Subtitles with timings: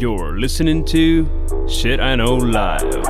[0.00, 1.26] You're listening to
[1.66, 3.02] Shit I Know Live.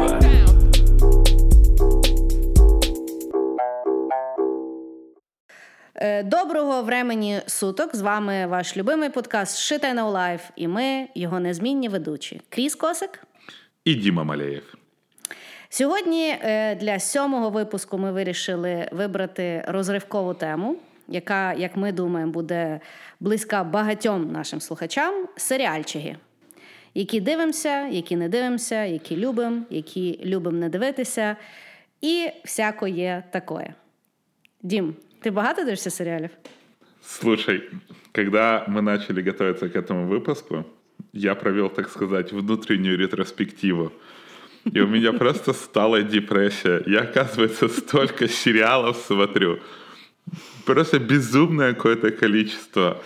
[5.94, 7.96] Е, Доброго времені суток.
[7.96, 12.40] З вами ваш любимий подкаст Shit I Know Life і ми, його незмінні ведучі.
[12.48, 13.24] Кріс Косик.
[13.84, 14.74] І Діма Малеєв.
[15.68, 20.76] Сьогодні е, для сьомого випуску ми вирішили вибрати розривкову тему,
[21.08, 22.80] яка, як ми думаємо, буде
[23.20, 26.16] близька багатьом нашим слухачам серіальчики
[26.93, 31.35] Які дивимося, які не дивимося, які любимо, які любимо не дивитися,
[32.01, 33.73] і всякое такое.
[34.61, 36.29] Дім, ты багато дивишься сериалов?
[37.01, 37.63] Слушай,
[38.13, 40.65] когда мы начали готовиться к этому выпуску,
[41.13, 43.91] я провел, так сказать, внутреннюю ретроспективу.
[44.73, 46.81] И у меня просто стала депрессия.
[46.85, 49.59] Я, оказывается, столько сериалов смотрю.
[50.65, 53.01] Просто безумное какое-то количество.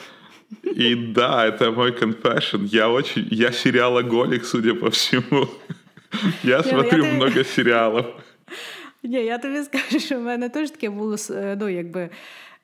[0.62, 2.66] И да, это мой confession.
[2.66, 3.26] Я очень...
[3.30, 5.48] Я сериалоголик, судя по всему.
[6.42, 8.06] Я смотрю много сериалов.
[9.02, 11.16] Ні, я тобі скажу, що в мене теж таке було
[11.60, 12.10] ну, якби.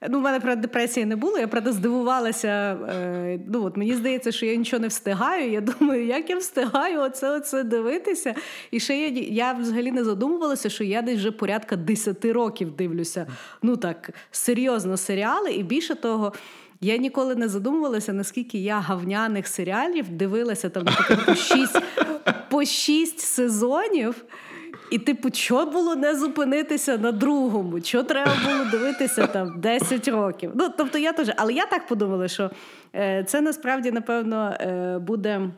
[0.08, 1.38] Ну, в мене правда, депресії не було.
[1.38, 2.48] Я правда здивувалася.
[2.48, 5.50] Е, ну от мені здається, що я нічого не встигаю.
[5.50, 8.34] Я думаю, як я встигаю оце оце дивитися.
[8.70, 13.26] І ще я я взагалі не задумувалася, що я десь вже порядка 10 років дивлюся.
[13.62, 16.32] Ну так серйозно серіали, і більше того.
[16.80, 20.86] Я ніколи не задумувалася, наскільки я гавняних серіалів дивилася там
[21.26, 21.80] по шість,
[22.50, 24.24] по шість сезонів.
[24.90, 27.80] І, типу, що було не зупинитися на другому?
[27.80, 30.52] Що треба було дивитися там 10 років?
[30.54, 32.50] Ну, тобто я теж, але я так подумала, що
[32.94, 35.50] е, це насправді, напевно, е, буде.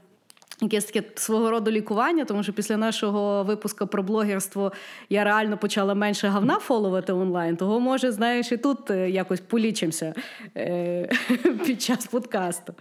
[0.63, 4.73] Якесь таке свого роду лікування, тому що після нашого випуску про блогерство
[5.11, 7.57] я реально почала менше гавна фоловити онлайн.
[7.57, 10.15] Того, може, знаєш, і тут е, якось полічимося
[10.57, 11.11] е-
[11.67, 12.75] під час подкасту.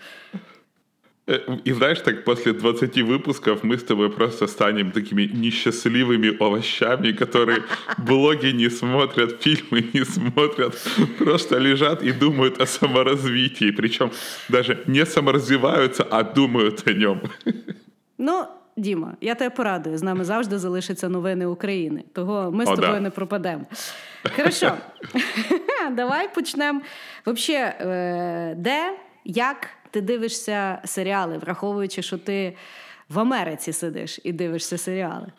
[1.64, 7.62] И знаешь, так после 20 выпусков мы с тобой просто станем такими несчастливыми овощами, которые
[7.98, 10.74] блоги не смотрят, фильмы не смотрят,
[11.18, 13.70] просто лежат и думают о саморазвитии.
[13.70, 14.10] Причем
[14.50, 17.20] даже не саморазвиваются, а думают о нем.
[18.18, 18.44] Ну,
[18.76, 19.98] Діма, я тебе порадую.
[19.98, 22.04] З нами завжди залишаться новини України.
[22.12, 23.00] Того ми з О, тобою да.
[23.00, 23.64] не пропадемо.
[24.36, 24.72] Хорошо,
[25.92, 26.80] давай почнемо.
[27.26, 27.72] Взагалі,
[28.56, 28.92] де,
[29.24, 32.56] як ти дивишся серіали, враховуючи, що ти
[33.08, 35.32] в Америці сидиш і дивишься серіали?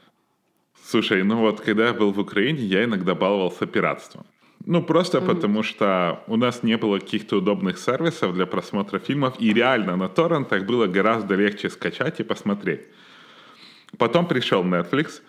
[0.83, 4.23] Слушай, ну вот, когда я был в Украине, я иногда баловался пиратством.
[4.67, 5.25] Ну, просто mm-hmm.
[5.25, 10.07] потому что у нас не было каких-то удобных сервисов для просмотра фильмов, и реально на
[10.07, 12.81] торрентах было гораздо легче скачать и посмотреть.
[13.97, 15.21] Потом пришел Netflix,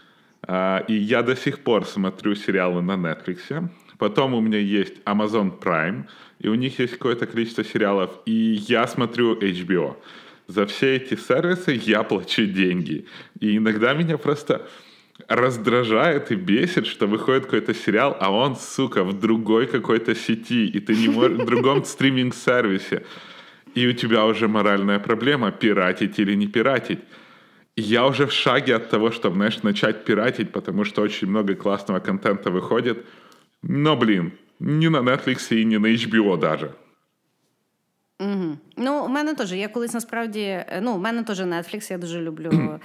[0.88, 3.68] и я до сих пор смотрю сериалы на Netflix.
[4.01, 6.05] Потом у меня есть Amazon Prime,
[6.39, 9.95] и у них есть какое-то количество сериалов, и я смотрю HBO.
[10.47, 13.05] За все эти сервисы я плачу деньги.
[13.39, 14.67] И иногда меня просто
[15.27, 20.79] раздражает и бесит, что выходит какой-то сериал, а он, сука, в другой какой-то сети, и
[20.79, 23.03] ты не можешь в другом стриминг-сервисе.
[23.75, 27.01] И у тебя уже моральная проблема, пиратить или не пиратить.
[27.75, 31.53] И я уже в шаге от того, чтобы, знаешь, начать пиратить, потому что очень много
[31.53, 33.05] классного контента выходит.
[33.63, 36.71] Но, блин, не на Netflix і не на HBO даже.
[38.21, 38.57] Угу.
[38.77, 39.53] Ну, у мене теж.
[39.53, 42.79] Я колись насправді, ну, у мене теж Netflix, я дуже люблю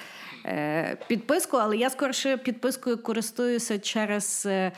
[0.47, 4.47] е, підписку, але я скоріше підпискою користуюся через.
[4.47, 4.73] Е,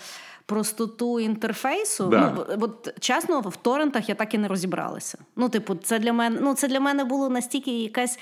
[0.47, 2.35] Простоту інтерфейсу, да.
[2.37, 5.19] ну от чесно, в торрентах я так і не розібралася.
[5.37, 8.21] Ну, типу, це для мене ну, це для мене було настільки якась е,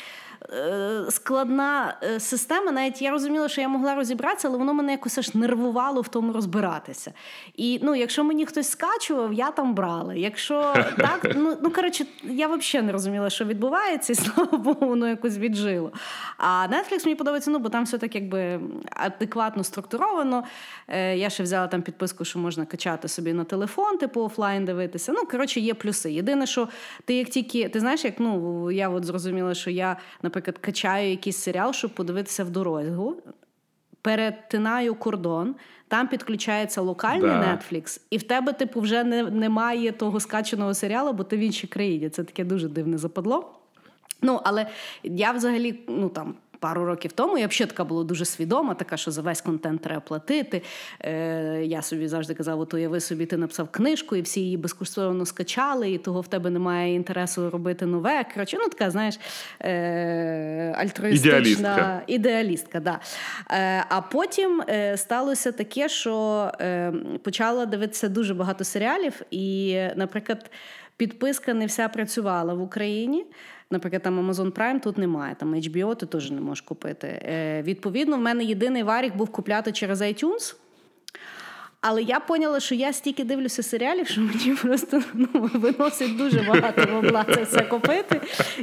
[1.10, 2.72] складна е, система.
[2.72, 6.32] Навіть я розуміла, що я могла розібратися, але воно мене якось аж нервувало в тому
[6.32, 7.12] розбиратися.
[7.56, 10.14] І ну, якщо мені хтось скачував, я там брала.
[10.14, 15.08] Якщо так, ну ну коротше, я взагалі не розуміла, що відбувається, і слава Богу, воно
[15.08, 15.92] якось віджило.
[16.38, 20.44] А Netflix мені подобається, ну бо там все так якби адекватно структуровано.
[20.88, 25.12] Е, я ще взяла там підписку що можна качати собі на телефон, типу офлайн дивитися.
[25.12, 26.12] Ну, коротше, є плюси.
[26.12, 26.68] Єдине, що
[27.04, 31.36] ти як тільки, ти знаєш, як ну я от зрозуміла, що я, наприклад, качаю якийсь
[31.36, 33.16] серіал, щоб подивитися в дорогу,
[34.03, 35.54] перетинаю кордон.
[35.88, 37.42] Там підключається локальний да.
[37.42, 41.66] Netflix, і в тебе, типу, вже не, немає того скаченого серіалу, бо ти в іншій
[41.66, 42.09] країні.
[42.09, 43.53] Це таке дуже дивне западло.
[44.22, 44.66] Ну, але
[45.03, 49.10] я взагалі, ну там пару років тому я взагалі така була дуже свідома, така, що
[49.10, 50.62] за весь контент треба платити.
[51.00, 55.26] Е, Я собі завжди казав, от уяви собі, ти написав книжку, і всі її безкоштовно
[55.26, 58.24] скачали, і того в тебе немає інтересу робити нове.
[58.34, 59.18] Коротше, ну така, знаєш,
[59.60, 62.03] е, альтруїстична ідеалістка.
[62.06, 63.00] ідеалістка да.
[63.50, 66.92] Е, А потім е, сталося таке, що е,
[67.22, 70.50] почала дивитися дуже багато серіалів, і, наприклад.
[70.97, 73.26] підписка не вся працювала в Україні.
[73.71, 77.07] Наприклад, там Amazon Prime тут немає, там HBO ти теж не можеш купити.
[77.07, 80.54] Е, Відповідно, в мене єдиний варік був купляти через iTunes.
[81.80, 86.86] Але я поняла, що я стільки дивлюся серіалів, що мені просто ну, виносить дуже багато
[86.92, 88.21] бабла це все купити.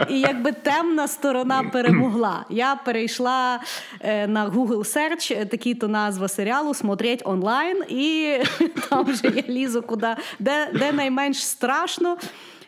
[0.10, 2.46] І якби темна сторона перемогла.
[2.50, 3.60] Я перейшла
[4.00, 8.38] е, на Google Search, е, такий-то назва серіалу Смотреть онлайн, і
[8.90, 12.18] там вже я лізу куди, де, де найменш страшно.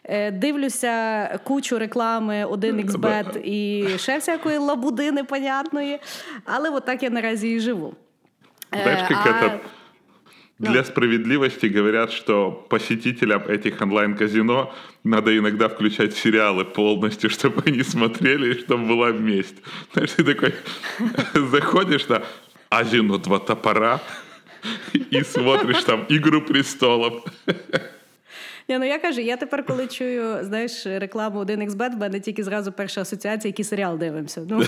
[0.05, 5.99] Е, дивлюся кучу реклами 1xbet і ще всякої лабуди непонятної.
[6.45, 7.95] Але от так я наразі і живу.
[8.73, 9.59] Знаешь, Э, как а- это...
[10.59, 14.75] Для справедливости говорят, что посетителям этих онлайн-казино
[15.05, 19.57] надо иногда включать сериалы полностью, чтобы они смотрели и чтобы была месть.
[19.95, 20.55] Знаешь, ты такой
[21.35, 22.23] заходишь на
[22.69, 24.01] Азину два топора
[25.11, 27.25] и смотришь там «Игру престолов».
[28.70, 32.72] Ні, ну я кажу, я тепер, коли чую, знаєш, рекламу 1xbet, в мене тільки зразу
[32.72, 34.48] перша асоціація, який серіал дивимося.
[34.50, 34.60] Ну,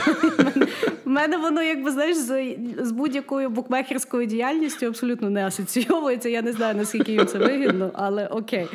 [1.06, 6.30] в мене воно, якби знаєш, з, з будь-якою букмекерською діяльністю абсолютно не асоційовується.
[6.30, 8.68] Я не знаю, наскільки їм це вигідно, але окей.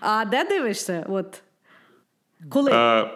[0.00, 1.06] А де дивишся?
[1.08, 1.42] От
[2.48, 2.70] коли?
[2.74, 3.10] А,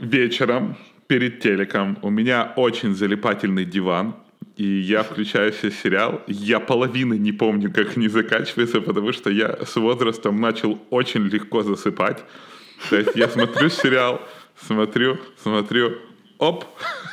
[0.00, 0.76] вечером
[1.06, 4.14] перед телеком у меня очень залипательный диван,
[4.56, 6.22] и я включаю себе сериал.
[6.26, 11.62] Я половины не помню, как они заканчиваются, потому что я с возрастом начал очень легко
[11.62, 12.24] засыпать.
[12.90, 14.20] То есть я смотрю сериал,
[14.56, 15.98] смотрю, смотрю,
[16.38, 16.64] оп,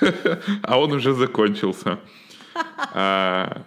[0.64, 2.00] а он уже закончился.
[2.94, 3.64] А,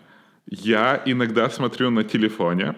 [0.47, 2.75] Я иногда смотрю на телефоне,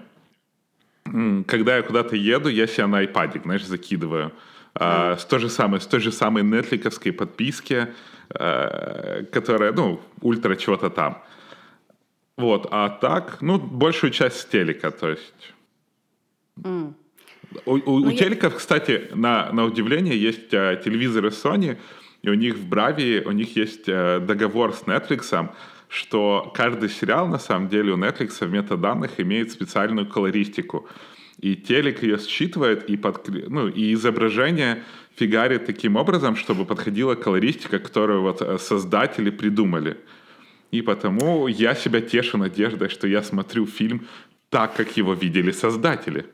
[1.46, 4.32] когда я куда-то еду, я себя на iPad, знаешь, закидываю.
[4.74, 7.88] А, с той же самой, с той же самой нетфликовской подписки,
[8.28, 11.22] которая, ну, ультра чего-то там.
[12.36, 15.54] Вот, а так, ну, большую часть телека, то есть.
[16.64, 16.92] У,
[17.66, 21.76] у- у я- телеков, кстати, на, на удивление, есть э, телевизоры Sony,
[22.22, 25.48] и у них в Бравии, у них есть э, договор с Netflix,
[25.88, 30.88] что каждый сериал, на самом деле, у Netflix в метаданных имеет специальную колористику.
[31.38, 34.82] И телек ее считывает, и, подкр- ну, и изображение
[35.16, 39.96] фигарит таким образом, чтобы подходила колористика, которую вот э, создатели придумали.
[40.70, 44.06] И потому я себя тешу надеждой, что я смотрю фильм
[44.50, 46.26] так, как его видели создатели.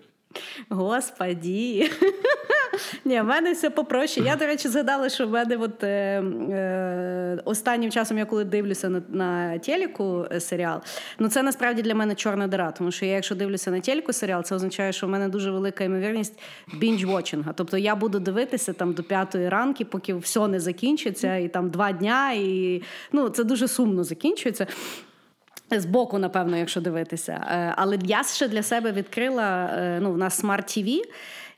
[0.69, 1.91] Господі.
[3.05, 4.21] Ні, в мене все попроще.
[4.21, 8.89] Я, до речі, згадала, що в мене от, е, е, останнім часом, я коли дивлюся
[8.89, 10.81] на, на телеку е, серіал,
[11.19, 14.43] ну це насправді для мене чорна дира, тому що я, якщо дивлюся на телеку серіал,
[14.43, 16.39] це означає, що в мене дуже велика ймовірність
[16.75, 17.53] бінж-вотчинга.
[17.55, 21.93] Тобто я буду дивитися там до п'ятої ранки, поки все не закінчиться, і там два
[21.93, 24.67] дня, і ну, це дуже сумно закінчується.
[25.79, 27.33] Збоку, напевно, якщо дивитися.
[27.33, 31.03] Е, Але я ще для себе відкрила е, ну, в нас Smart TV,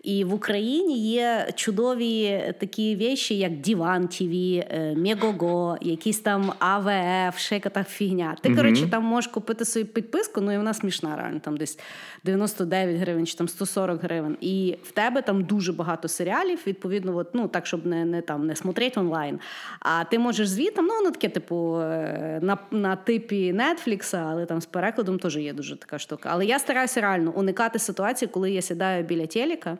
[0.03, 4.65] і в Україні є чудові такі віші, як Діван TV,
[4.97, 8.37] Мегого, якісь там АВФ, ще яка та фігня.
[8.41, 11.79] Ти, коротше, там можеш купити собі підписку, ну і вона смішна, реально, там десь
[12.25, 14.37] 99 гривень чи там 140 гривень.
[14.41, 18.47] І в тебе там дуже багато серіалів, відповідно, от, ну так, щоб не, не там
[18.47, 19.39] не смотреть онлайн.
[19.81, 24.61] А ти можеш звітом, ну воно таке, типу, е, на, на типі Netflix, але там
[24.61, 26.29] з перекладом теж є дуже така штука.
[26.33, 29.79] Але я стараюся реально уникати ситуації, коли я сідаю біля телека.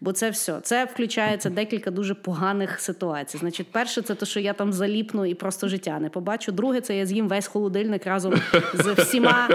[0.00, 0.60] Бо це все.
[0.62, 3.38] Це включається декілька дуже поганих ситуацій.
[3.38, 6.52] Значить, перше, це те, що я там заліпну і просто життя не побачу.
[6.52, 8.34] Друге, це я з'їм весь холодильник разом
[8.74, 9.48] з всіма.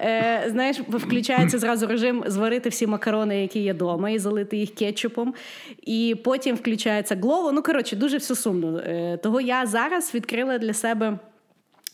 [0.00, 5.34] Е, знаєш, включається зразу режим зварити всі макарони, які є вдома, і залити їх кетчупом.
[5.82, 7.52] І потім включається глово.
[7.52, 8.78] Ну, коротше, дуже все сумно.
[8.78, 11.18] Е, того я зараз відкрила для себе.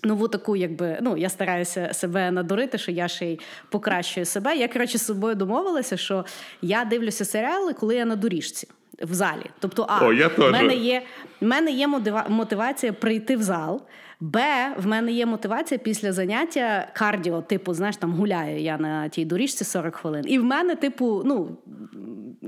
[0.05, 4.57] Нову таку, якби ну я стараюся себе надурити, що я ще й покращую себе.
[4.57, 6.25] Я коротше з собою домовилася, що
[6.63, 8.69] я дивлюся серіали, коли я на доріжці
[9.03, 9.51] в залі.
[9.59, 11.03] Тобто, а О, я в мене є
[11.41, 13.83] в мене є мотива- мотивація прийти в зал.
[14.25, 19.25] Б, в мене є мотивація після заняття кардіо, типу, знаєш, там гуляю я на тій
[19.25, 20.25] доріжці 40 хвилин.
[20.29, 21.57] І в мене, типу, ну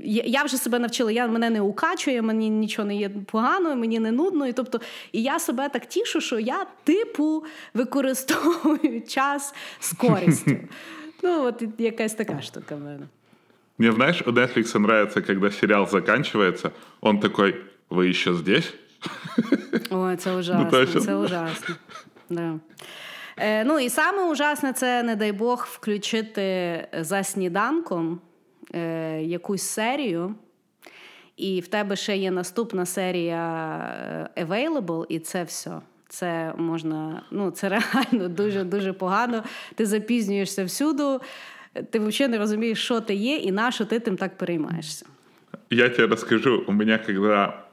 [0.05, 4.13] я вже себе навчила, я мене не укачує, мені нічого не є погано, мені не
[4.13, 4.47] нудно.
[4.47, 4.81] І тобто,
[5.13, 10.57] і я себе так тішу, що я, типу, використовую час з користю.
[11.23, 13.09] Ну, от якась така штука в мене.
[13.79, 17.55] Мне, знаешь, у Netflix нравится, когда сериал заканчивается, он такой,
[17.91, 18.75] вы еще здесь?
[19.91, 21.01] Ой, це ужасно, точно.
[21.01, 21.75] це ужасно.
[22.31, 22.55] Да.
[23.37, 28.21] Е, ну і саме ужасне це, не дай Бог, включити за сніданком
[28.75, 30.35] е, якусь серію,
[31.37, 33.77] і в тебе ще є наступна серія
[34.37, 35.81] е, Available, і це все.
[36.09, 39.45] Це можна, ну це реально дуже дуже погано.
[39.75, 41.21] Ти запізнюєшся всюду.
[41.91, 45.07] ти взагалі не розумієш, що ти є і на що ти тим так переймаєшся.
[45.71, 47.65] Я тебе расскажу, у меня, когда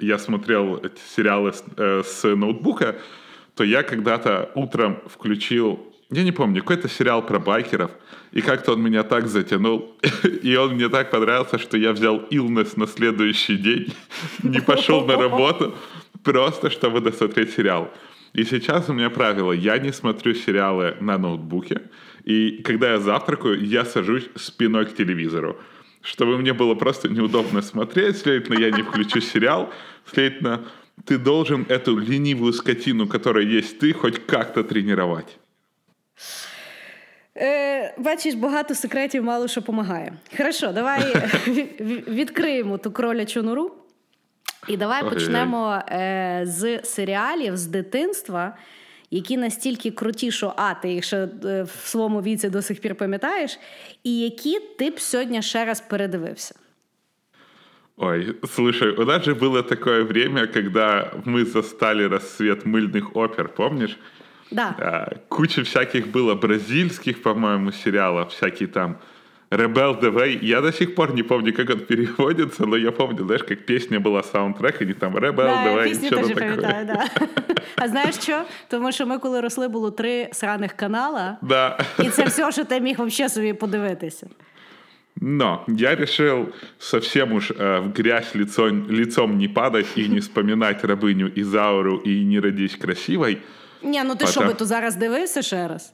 [0.00, 2.96] я смотрел эти сериалы с, э, с ноутбука,
[3.54, 5.78] то я когда-то утром включил,
[6.10, 7.90] я не помню, какой-то сериал про байкеров,
[8.32, 9.94] и как-то он меня так затянул,
[10.42, 13.94] и он мне так понравился, что я взял illness на следующий день,
[14.42, 15.74] не пошел на работу,
[16.24, 17.90] просто чтобы досмотреть сериал.
[18.32, 21.82] И сейчас у меня правило, я не смотрю сериалы на ноутбуке,
[22.24, 25.58] и когда я завтракаю, я сажусь спиной к телевизору
[26.01, 29.69] чтобы мне было просто неудобно смотреть, следовательно, я не включу сериал,
[30.05, 30.65] следовательно,
[31.05, 35.37] ты должен эту ленивую скотину, которая есть ты, хоть как-то тренировать.
[37.37, 40.13] Е, Бачиш, багато секретів мало що допомагає.
[40.37, 41.15] Хорошо, давай
[42.07, 43.71] відкриємо ту кролячу нору.
[44.67, 48.57] І давай почнемо е, з серіалів з дитинства,
[49.11, 52.95] які настільки круті, що а, ти їх ще е, в своєму віці до сих пір
[52.95, 53.59] пам'ятаєш,
[54.03, 56.55] і які ти б сьогодні ще раз передивився.
[57.99, 63.97] Ой, слушай, у нас же было такое время, когда мы застали рассвет мыльных опер, помнишь?
[64.51, 64.75] Да.
[64.79, 68.97] А, куча всяких было бразильских, по-моему, сериалов, всякие там
[69.51, 73.43] Rebel the Я до сих пор не помню, как он переводится, но я помню, знаешь,
[73.43, 77.05] как песня была саундтрек, и там Rebel да, the Way, пісню теж пам'ятаю, да.
[77.75, 78.43] А знаєш що?
[78.67, 81.79] Тому що ми, коли росли, було три сраних канала, да.
[81.99, 84.27] і це все, що ти міг взагалі собі подивитися.
[85.21, 90.83] Но я решил совсем уж э, в грязь лицом, лицом не падать и не вспоминать
[90.83, 93.37] рабыню Изауру и не родись красивой.
[93.83, 95.93] Ні, ну ти що би то зараз дивився ще раз?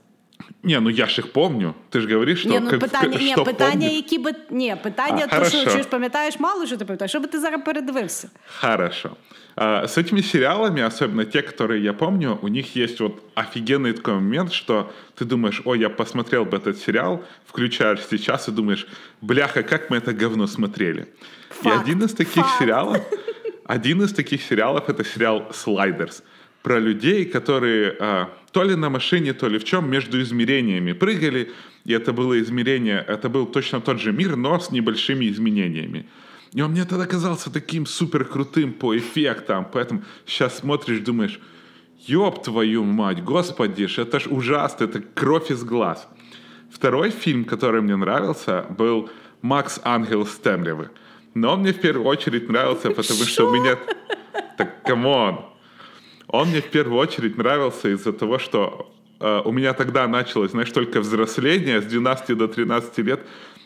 [0.63, 1.74] Не, ну я ж їх помню.
[1.90, 2.50] Ти ж говориш, що...
[2.50, 3.96] Ні, ну как, питання, що ні, питання, помню.
[3.96, 4.32] які би...
[4.50, 5.78] Ні, питання, А, то, що хорошо.
[5.78, 8.30] чи ж пам'ятаєш, мало що ти пам'ятаєш, що би ти зараз передивився?
[8.60, 9.10] Хорошо.
[9.56, 14.13] А, с этими сериалами, особенно те, которые я помню, у них есть вот офигенный такой
[14.13, 18.88] момент, что ты думаешь, ой, я посмотрел бы этот сериал, включаешь сейчас и думаешь,
[19.22, 21.06] бляха, как мы это говно смотрели.
[21.50, 22.60] Факт, И один из таких факт.
[22.60, 22.98] сериалов,
[23.66, 26.24] один из таких сериалов это сериал «Слайдерс»
[26.62, 31.53] про людей, которые а, то ли на машине, то ли в чем между измерениями прыгали,
[31.85, 36.07] и это было измерение, это был точно тот же мир, но с небольшими изменениями.
[36.53, 41.41] И он мне тогда казался таким супер крутым по эффектам, поэтому сейчас смотришь, думаешь,
[42.07, 46.09] ёб твою мать, господи ж, это ж ужасно, это кровь из глаз.
[46.71, 49.11] Второй фильм, который мне нравился, был
[49.43, 50.91] «Макс Ангел с темрявы».
[51.35, 53.79] Но он мне в первую очередь нравился, потому что у меня...
[54.57, 55.45] Так, come on.
[56.28, 60.72] Он мне в первую очередь нравился из-за того, что э, у меня тогда началось, знаешь,
[60.72, 63.20] только взросление с 12 до 13 лет,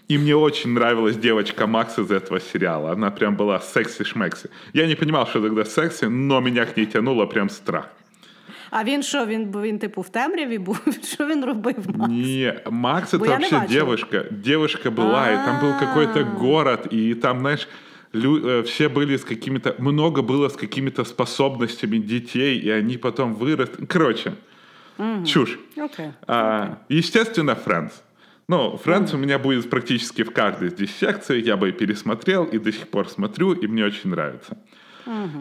[0.09, 2.91] и мне очень нравилась девочка Макс из этого сериала.
[2.91, 4.49] Она прям была секси-шмекси.
[4.73, 7.87] Я не понимал, что тогда секси, но меня к ней тянуло прям страх.
[8.71, 10.79] А він що, він, бо він типу в темряві був?
[11.15, 11.75] Що він робив?
[11.95, 12.11] Макс?
[12.11, 13.79] Не, Макс это Бо я не вообще бачила.
[13.79, 14.25] девушка.
[14.31, 16.23] Девушка была, и там был какой-то А.
[16.23, 17.67] город, и там, знаешь,
[18.12, 19.74] лю- э, все были с какими-то...
[19.78, 23.86] Много было с какими-то способностями детей, и они потом выросли.
[23.86, 24.34] Короче,
[25.26, 25.58] чушь.
[25.76, 26.12] Окей.
[26.26, 27.92] А, естественно, Friends.
[28.48, 31.40] Ну, Friends у меня будет практически в каждой здесь секции.
[31.42, 34.58] Я бы и пересмотрел, и до сих пор смотрю, и мне очень нравится.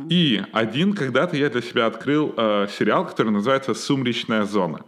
[0.10, 4.82] И один когда-то я для себя открыл э, сериал, который называется «Сумречная зона».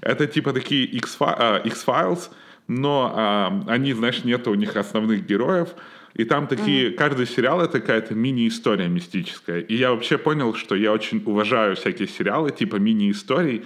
[0.00, 2.30] Это типа такие э, X-Files,
[2.66, 5.68] но э, они, знаешь, нет у них основных героев.
[6.18, 9.60] И там такие, каждый сериал это какая-то мини-история мистическая.
[9.60, 13.64] И я вообще понял, что я очень уважаю всякие сериалы, типа мини-историй.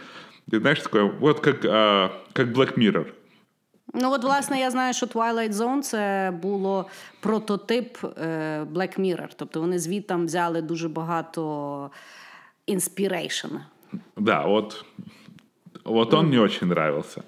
[0.51, 3.07] Ты знаешь, такое, вот как, э, как Black Mirror.
[3.95, 6.87] Ну, от, власне, я знаю, що Twilight Zone це було
[7.21, 9.29] прототип е, Black Mirror.
[9.37, 11.91] Тобто вони звідтам взяли дуже багато
[12.69, 13.51] inspiration.
[14.17, 14.85] Да, вот,
[15.85, 17.23] вот он мне очень нравился.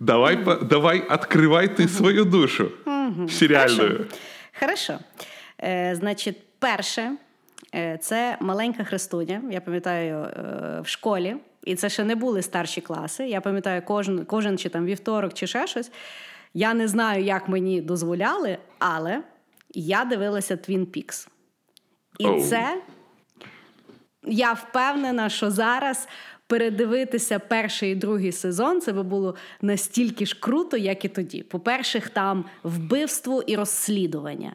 [0.00, 2.70] Давай, по- давай, открывай ты свою душу
[3.28, 3.96] сериальную.
[3.96, 4.04] Хорошо.
[5.62, 7.16] Е, значить, перше,
[7.74, 9.42] е, це маленька Христуня.
[9.50, 13.28] Я пам'ятаю е, в школі, і це ще не були старші класи.
[13.28, 15.90] Я пам'ятаю, кожен, кожен чи там вівторок, чи ще щось.
[16.54, 19.22] Я не знаю, як мені дозволяли, але
[19.74, 21.28] я дивилася Twin Peaks.
[22.18, 22.42] І Оу.
[22.42, 22.82] це
[24.24, 26.08] я впевнена, що зараз
[26.46, 31.42] передивитися перший і другий сезон це би було настільки ж круто, як і тоді.
[31.42, 34.52] По-перше, там вбивство і розслідування.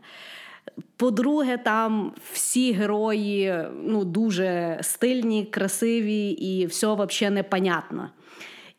[0.98, 8.10] По-друге, там всі герої ну, дуже стильні, красиві і все взагалі непонятно.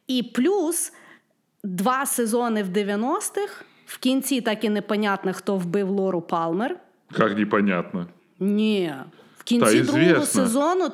[0.07, 0.93] І плюс
[1.65, 3.65] два сезони в 90-х.
[3.87, 6.77] В кінці так і непонятно, хто вбив Лору Палмер.
[7.13, 8.07] Как непонятно.
[8.41, 8.95] Ні.
[9.49, 10.91] Кінці Та другого сезону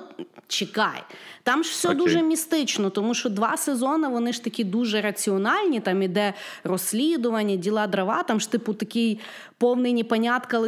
[0.49, 1.03] Чекай,
[1.43, 1.99] там ж все Окей.
[1.99, 5.81] дуже містично, тому що два сезони вони ж такі дуже раціональні.
[5.81, 6.35] Там іде
[6.65, 8.23] розслідування, діла дрова.
[8.23, 9.21] Там ж типу такий
[9.59, 10.63] повний непонятка,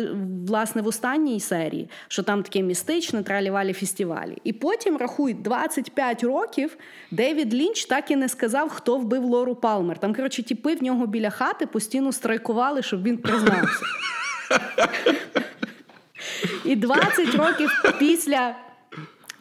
[0.47, 4.38] власне, в останній серії, що там таке містичне, тралівалі фестивалі.
[4.45, 6.76] І потім рахуй 25 років.
[7.11, 9.99] Девід Лінч так і не сказав, хто вбив Лору Палмер.
[9.99, 13.83] Там, коротше, тіпи в нього біля хати постійно страйкували, щоб він признався.
[16.64, 18.54] І 20 років після.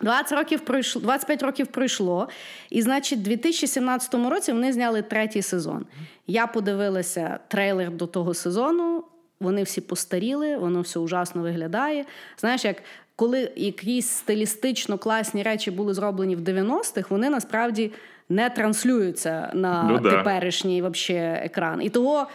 [0.01, 2.29] 20 років пройшло, 25 років пройшло,
[2.69, 5.85] і значить, у 2017 році вони зняли третій сезон.
[6.27, 9.03] Я подивилася трейлер до того сезону.
[9.39, 12.05] Вони всі постаріли, воно все ужасно виглядає.
[12.37, 12.75] Знаєш, як
[13.15, 17.91] коли якісь стилістично класні речі були зроблені в 90-х, вони насправді
[18.29, 20.11] не транслюються на Ну да.
[20.11, 21.81] теперішній вообще екран.
[21.81, 22.27] І того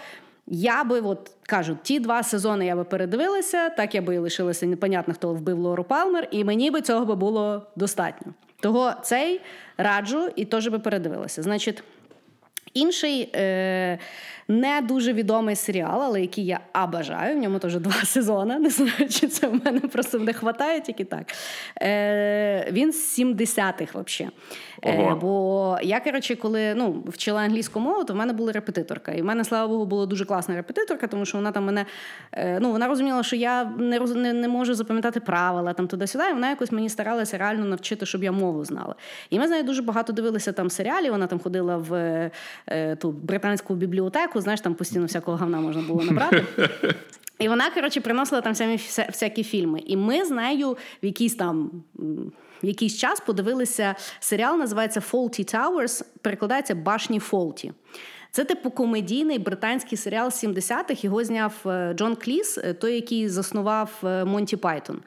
[0.51, 4.67] я би, от кажу, ті два сезони я би передивилася, так я би і лишилася
[4.67, 8.33] непонятно, хто вбив Лору Палмер, і мені би цього би було достатньо.
[8.61, 9.41] Того цей
[9.77, 11.43] раджу і теж би передивилася.
[11.43, 11.83] Значить,
[12.75, 13.99] інший е,
[14.51, 18.59] не дуже відомий серіал, але який я обожаю, в ньому теж два сезони.
[18.59, 21.27] Не знаю, чи це в мене просто не вистачає тільки так.
[21.83, 24.33] Е, він з 70-х взагалі.
[24.85, 29.13] Е, бо я, коротше, коли ну, вчила англійську мову, то в мене була репетиторка.
[29.13, 31.87] І в мене, слава Богу, була дуже класна репетиторка, тому що вона там мене
[32.33, 36.25] е, ну, вона розуміла, що я не, роз, не, не можу запам'ятати правила там туди-сюди.
[36.31, 38.95] І вона якось мені старалася реально навчити, щоб я мову знала.
[39.31, 41.13] І ми з нею дуже багато дивилися там серіалів.
[41.13, 41.95] Вона там ходила в
[42.69, 46.45] е, ту британську бібліотеку, знаєш, там постійно всякого говна можна було набрати.
[47.39, 49.81] І вона, коротше, приносила там вся- всякі фільми.
[49.87, 51.71] І ми з нею в якийсь там.
[52.63, 57.73] В якийсь час подивилися серіал, називається Faulty Towers, перекладається Башні Фолті.
[58.31, 61.05] Це типу комедійний британський серіал з 70-х.
[61.05, 65.01] Його зняв е, Джон Кліс, е, той, який заснував е, Монті Пайтон.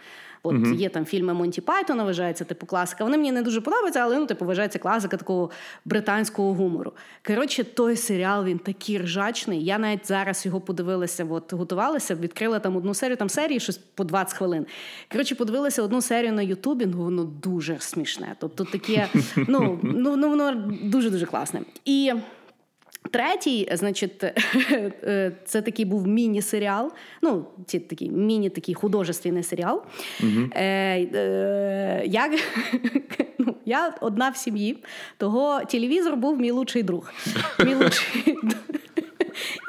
[0.46, 3.04] От є там фільми Монті Пайтона, вважається типу класика.
[3.04, 5.50] Вони мені не дуже подобаються, але ну, типу, вважається класика такого
[5.86, 6.92] британського гумору.
[7.28, 9.64] Коротше, той серіал він такий ржачний.
[9.66, 14.04] Я навіть зараз його подивилася, от готувалася, відкрила там одну серію, там серії щось по
[14.04, 14.66] 20 хвилин.
[15.12, 18.36] Коротше, подивилася одну серію на Ютубі, ну воно дуже смішне.
[18.40, 20.52] Тобто таке, ну, ну, ну воно
[20.84, 21.62] дуже дуже класне.
[21.86, 22.14] І.
[23.12, 26.92] Третій, значить, е, це такий був міні-серіал.
[27.22, 29.84] Ну, ці такий міні-такий художественний серіал.
[30.56, 30.64] Е,
[31.14, 32.32] е, я,
[33.38, 34.78] ну, я одна в сім'ї,
[35.18, 37.14] того телевізор був мій лучший друг.
[37.66, 38.38] Мій лучший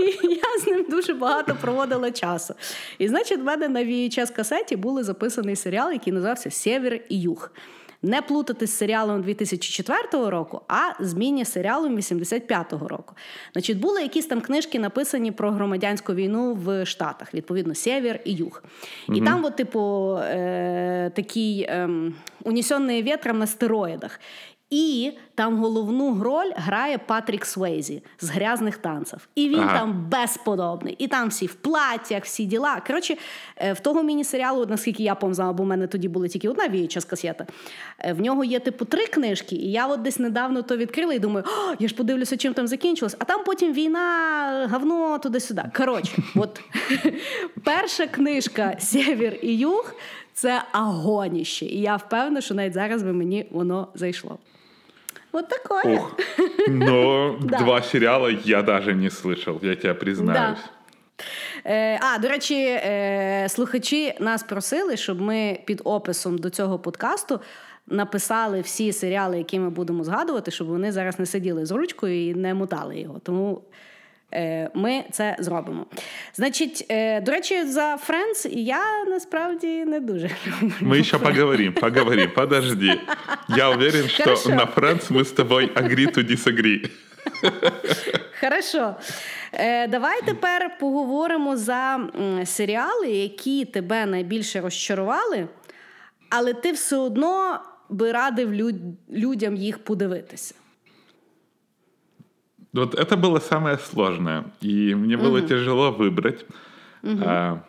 [0.01, 2.55] І я з ним дуже багато проводила часу.
[2.99, 7.51] І значить, в мене на VHS касеті були записаний серіал, який називався Сєвєр і Юг.
[8.05, 13.15] Не плутати з серіалом 2004 року, а з міні-серіалом 85-го року.
[13.53, 18.63] Значить, були якісь там книжки написані про громадянську війну в Штатах, відповідно, Сєвєр і Юг.
[19.09, 21.91] І там, от, типу, е- такий е,
[22.45, 24.21] унесений вітром на стероїдах.
[24.71, 29.29] І там головну роль грає Патрік Свейзі з грязних танців.
[29.35, 29.79] І він Ага.
[29.79, 30.95] там безподобний.
[30.99, 32.81] І там всі в платтях, всі діла.
[32.87, 33.17] Коротше,
[33.57, 37.09] е, в того міні-серіалу, наскільки я помзнала, бо в мене тоді була тільки одна VHS
[37.11, 37.47] касета.
[37.99, 41.19] е, В нього є типу три книжки, і я от десь недавно то відкрила і
[41.19, 43.17] думаю, О, я ж подивлюся, чим там закінчилось.
[43.19, 45.63] А там потім війна, говно туди-сюди.
[45.77, 46.61] Коротше, от
[47.65, 49.95] перша книжка Сєвєр і Юг.
[50.37, 51.67] Це агоніще.
[51.67, 54.39] І я впевнена, що навіть зараз би мені воно зайшло.
[55.35, 55.97] От такое.
[55.97, 56.17] Ух.
[56.69, 60.59] Но два сериала я даже не слышал, я тебя признаюсь.
[61.65, 67.41] Е, а, до речі, е, слухачі нас просили, щоб ми під описом до цього подкасту
[67.87, 72.35] написали всі серіали, які ми будемо згадувати, щоб вони зараз не сиділи з ручкою і
[72.35, 73.19] не мутали його.
[73.19, 73.63] Тому
[74.75, 75.87] ми це зробимо.
[76.35, 80.31] Значить, е, до речі, за Friends я насправді не дуже
[80.63, 80.73] люблю.
[80.81, 83.01] Мы еще поговорим, поговорим, подожди.
[83.49, 84.49] Я уверен, что Хорошо.
[84.51, 86.91] на Friends мы с тобой agree to disagree.
[88.41, 88.95] Хорошо.
[89.53, 92.09] Е, давай тепер поговоримо за
[92.45, 95.49] серіали, які тебе найбільше розчарували,
[96.31, 98.73] але ти все одно би радив
[99.11, 100.55] людям їх подивитися.
[102.75, 104.45] Вот это было самое сложное.
[104.61, 106.45] И мне было тяжело выбрать.
[107.03, 107.63] А,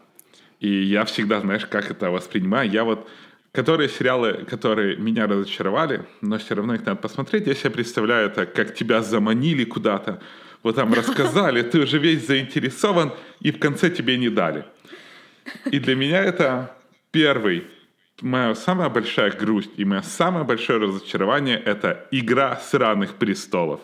[0.60, 2.70] и я всегда, знаешь, как это воспринимаю.
[2.70, 3.08] Я вот
[3.52, 7.48] которые сериалы, которые меня разочаровали, но все равно их надо посмотреть.
[7.48, 10.22] Я себе представляю это, как тебя заманили куда-то,
[10.62, 14.66] вот там рассказали, ты уже весь заинтересован, и в конце тебе не дали.
[15.72, 16.76] И для меня это
[17.12, 17.68] первый,
[18.22, 23.80] моя самая большая грусть и мое самое большое разочарование— это «Игра сраных престолов».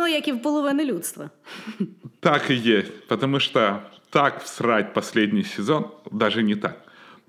[0.00, 1.30] Ну, як і в половини людства.
[2.20, 6.74] Так и есть, потому что так всрать последний сезон, даже не так.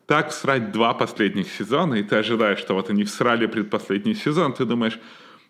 [0.05, 4.65] так всрать два последних сезона, и ты ожидаешь, что вот они всрали предпоследний сезон, ты
[4.65, 4.99] думаешь,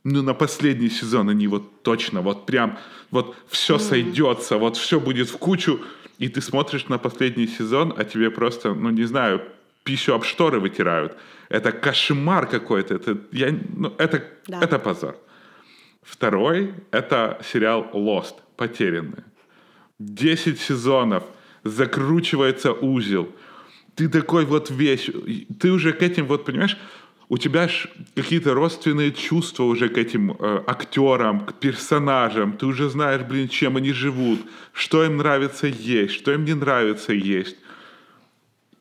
[0.04, 2.78] ну на последний сезон они вот точно, вот прям,
[3.12, 3.80] вот все mm.
[3.80, 5.80] сойдется, вот все будет в кучу,
[6.20, 9.42] и ты смотришь на последний сезон, а тебе просто, ну не знаю,
[9.84, 11.16] пищу об шторы вытирают.
[11.50, 14.60] Это кошмар какой-то, это, я, ну, это, да.
[14.64, 15.16] это позор.
[16.02, 19.24] Второй— это сериал Lost, «Потерянные».
[20.00, 21.24] Десять сезонов,
[21.64, 23.28] закручивается узел.
[23.96, 25.10] Ты такой вот вещь,
[25.60, 26.78] ты уже к этим вот, понимаешь,
[27.30, 32.58] у тебя ж какие-то родственные чувства уже к этим э, актерам, к персонажам.
[32.58, 34.40] Ты уже знаешь, блин, чем они живут,
[34.74, 37.58] что им нравится есть, что им не нравится есть.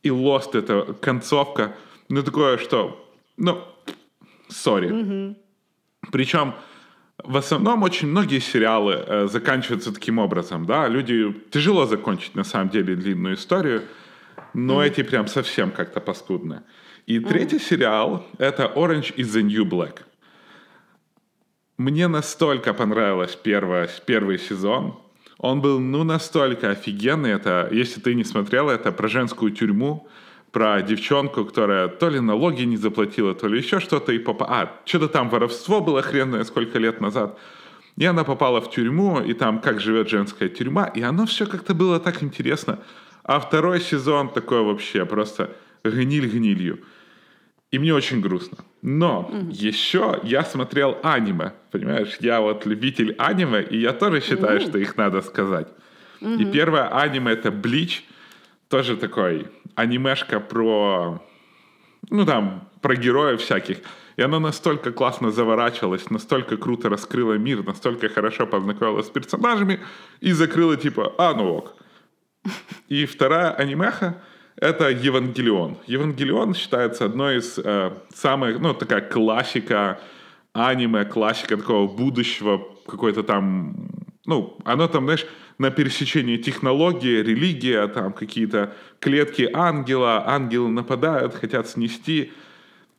[0.02, 1.76] И Lost это концовка,
[2.08, 3.62] ну такое, что, ну,
[4.48, 4.88] сори.
[4.88, 5.36] Mm-hmm.
[6.10, 6.54] Причем
[7.24, 12.68] в основном очень многие сериалы э, заканчиваются таким образом, да, люди тяжело закончить на самом
[12.68, 13.82] деле длинную историю,
[14.54, 14.86] но mm-hmm.
[14.86, 16.62] эти прям совсем как-то паскудные.
[17.06, 17.28] И mm-hmm.
[17.28, 20.00] третий сериал— это Orange is the New Black.
[21.78, 24.98] Мне настолько понравилось первое, первый сезон.
[25.38, 27.30] Он был, ну, настолько офигенный.
[27.30, 30.06] Это, если ты не смотрел, это про женскую тюрьму,
[30.52, 34.46] про девчонку, которая то ли налоги не заплатила, то ли еще что-то, и попа...
[34.48, 37.38] А, что-то там воровство было хренное сколько лет назад.
[37.96, 41.74] И она попала в тюрьму, и там как живет женская тюрьма, и оно все как-то
[41.74, 42.78] было так интересно.
[43.24, 45.50] А второй сезон такой вообще просто
[45.84, 46.80] гниль гнилью.
[47.70, 48.58] И мне очень грустно.
[48.82, 49.52] Но mm-hmm.
[49.52, 52.16] еще я смотрел аниме, понимаешь?
[52.20, 54.68] Я вот любитель аниме, и я тоже считаю, mm-hmm.
[54.68, 55.68] что их надо сказать.
[56.20, 56.42] Mm-hmm.
[56.42, 58.04] И первое аниме это Блич,
[58.70, 61.20] тоже такой анимешка про,
[62.08, 63.78] ну там, про героев всяких.
[64.16, 69.80] И она настолько классно заворачивалась, настолько круто раскрыла мир, настолько хорошо познакомилась с персонажами
[70.20, 71.74] и закрыла типа, а, ну ок.
[72.88, 74.22] И вторая анимеха—
[74.56, 75.78] это Евангелион.
[75.86, 80.00] Евангелион считается одной из э, самых, ну, такая классика
[80.52, 83.74] аниме, классика такого будущего, какой-то там,
[84.30, 85.26] ну, оно там, знаешь,
[85.58, 92.32] на пересечении технологии, религия, там какие-то клетки ангела, ангелы нападают, хотят снести.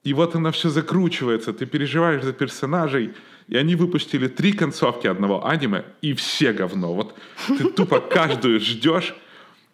[0.03, 3.13] И вот она все закручивается, ты переживаешь за персонажей,
[3.47, 6.93] и они выпустили три концовки одного аниме, и все говно.
[6.93, 7.15] Вот
[7.47, 9.15] ты тупо каждую ждешь,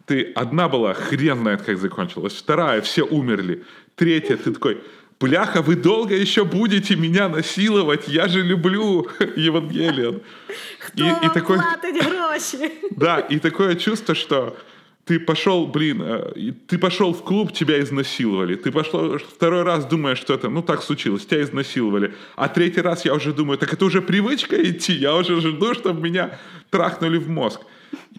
[0.06, 3.64] ты одна была хрен знает, как закончилась, вторая, все умерли,
[3.96, 4.80] третья, ты такой,
[5.20, 10.22] бляха, вы долго еще будете меня насиловать, я же люблю Евангелион.
[10.86, 12.72] Кто и, и такой, гроши?
[12.90, 14.56] Да, и такое чувство, что
[15.04, 18.56] ты пошел, блин, э, ты пошел в клуб, тебя изнасиловали.
[18.56, 22.14] Ты пошел второй раз, думаешь, что это, ну так случилось, тебя изнасиловали.
[22.36, 26.00] А третий раз я уже думаю, так это уже привычка идти, я уже жду, чтобы
[26.00, 26.38] меня
[26.70, 27.60] трахнули в мозг.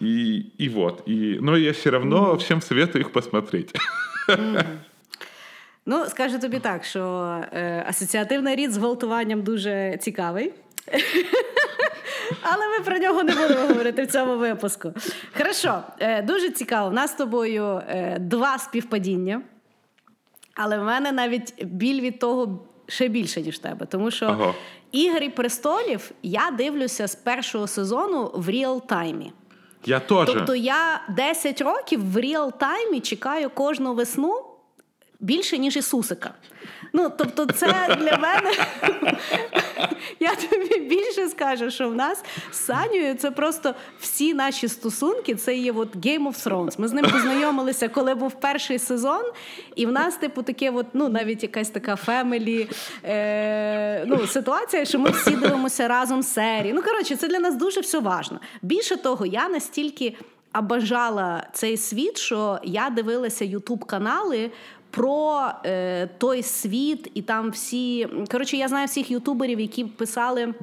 [0.00, 1.02] И, и вот.
[1.06, 3.72] И, но я все равно всем советую их посмотреть.
[5.86, 7.00] Ну, скажу тобі так, що
[7.52, 10.52] е, асоціативний рід з гвалтуванням дуже цікавий.
[12.42, 14.92] Але ми про нього не будемо говорити в цьому випуску.
[15.38, 16.88] Хорошо, е, дуже цікаво.
[16.88, 19.42] У нас з тобою е, два співпадіння,
[20.54, 23.86] але в мене навіть біль від того ще більше, ніж тебе.
[23.86, 24.54] Тому що ага.
[24.92, 29.32] Ігри престолів я дивлюся з першого сезону в ріал-таймі.
[29.86, 30.26] Я теж.
[30.26, 34.49] Тобто я 10 років в ріал-таймі чекаю кожну весну
[35.20, 36.34] більше, ніж Ісусика.
[36.92, 38.52] Ну, тобто, це для мене.
[40.20, 45.34] Я тобі більше скажу, що в нас з Санєю це просто всі наші стосунки.
[45.34, 46.74] Це є от Game of Thrones.
[46.78, 49.22] Ми з ним познайомилися, коли був перший сезон,
[49.76, 52.68] і в нас, типу, таке, от, ну, навіть якась така фемелі
[53.04, 56.72] е, ну, ситуація, що ми всі дивимося разом серії.
[56.72, 58.40] Ну, коротше, це для нас дуже все важно.
[58.62, 60.16] Більше того, я настільки.
[60.52, 64.50] А бажала цей світ, що я дивилася ютуб канали
[64.90, 68.08] про е, той світ, і там всі.
[68.30, 70.54] Коротше, я знаю всіх ютуберів, які писали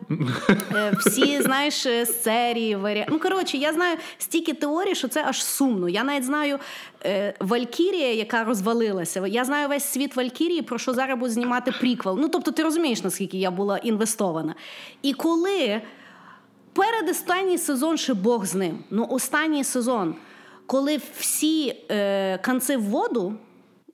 [0.76, 2.76] е, всі, знаєш, е, серії.
[2.76, 3.06] Варі...
[3.10, 5.90] Ну, коротше, я знаю стільки теорій, що це аж сумно.
[5.90, 6.60] Я навіть знаю
[7.06, 9.28] е, Валькірія, яка розвалилася.
[9.28, 12.18] Я знаю весь світ Валькірії, про що зараз будуть знімати приквел.
[12.22, 14.56] Ну, тобто, ти розумієш, наскільки я була інвестована.
[15.02, 15.82] І коли
[16.74, 20.16] перед останній сезон ще Бог з ним, ну останній сезон,
[20.66, 23.34] коли всі е, кінці в воду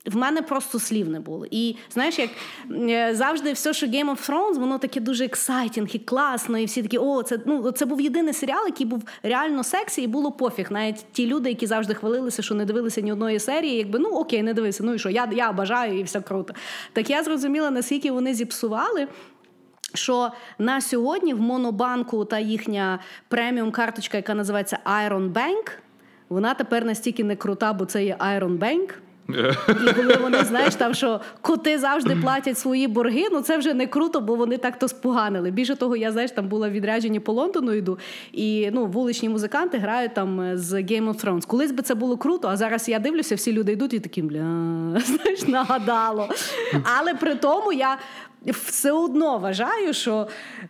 [0.06, 1.46] в мене просто слів не було.
[1.50, 2.30] І знаєш, як
[2.70, 6.82] е, завжди, все, що Game of Thrones, воно таке дуже exciting і класно, і всі
[6.82, 10.66] такі, о, це ну це був єдиний серіал, який був реально сексі, і було пофіг.
[10.70, 14.42] Навіть ті люди, які завжди хвалилися, що не дивилися ні одної серії, якби ну окей,
[14.42, 16.54] не дивися, ну і що, я уважаю, і все круто.
[16.92, 19.08] Так я зрозуміла, наскільки вони зіпсували.
[19.94, 25.70] Що на сьогодні в Монобанку та їхня преміум карточка, яка називається Iron Bank,
[26.28, 28.94] вона тепер настільки не крута, бо це є Iron Bank,
[29.28, 33.86] І коли вони, знаєш, там що коти завжди платять свої борги, ну це вже не
[33.86, 35.50] круто, бо вони так то споганили.
[35.50, 37.98] Більше того, я знаєш, там була відряджені по Лондону йду,
[38.32, 41.46] і ну, вуличні музиканти грають там е, з Game of Thrones.
[41.46, 44.40] Колись би це було круто, а зараз я дивлюся, всі люди йдуть і такі, бля,
[45.04, 46.28] знаєш, нагадало.
[46.98, 47.98] Але при тому я
[48.52, 50.28] все одно вважаю, що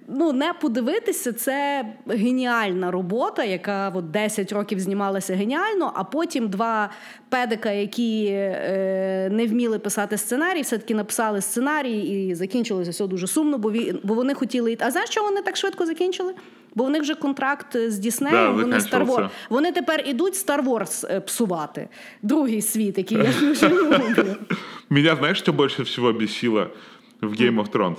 [0.09, 6.91] ну, не подивитися це геніальна робота, яка от 10 років знімалася геніально, а потім два
[7.29, 13.59] педика, які е, не вміли писати сценарій, все-таки написали сценарій і закінчилося все дуже сумно,
[13.59, 14.73] бо, ві, бо вони хотіли.
[14.73, 14.85] йти.
[14.87, 16.35] А знаєш, чого вони так швидко закінчили?
[16.75, 19.29] Бо у них вже контракт з Діснеєм, Да, вони Star Wars.
[19.51, 21.89] Вони тепер ідуть Star Wars е, псувати.
[22.23, 24.37] Другий світ, який я дуже люблю.
[24.91, 26.71] Меня знаешь, что больше всего бесило
[27.24, 27.98] в Game of Thrones?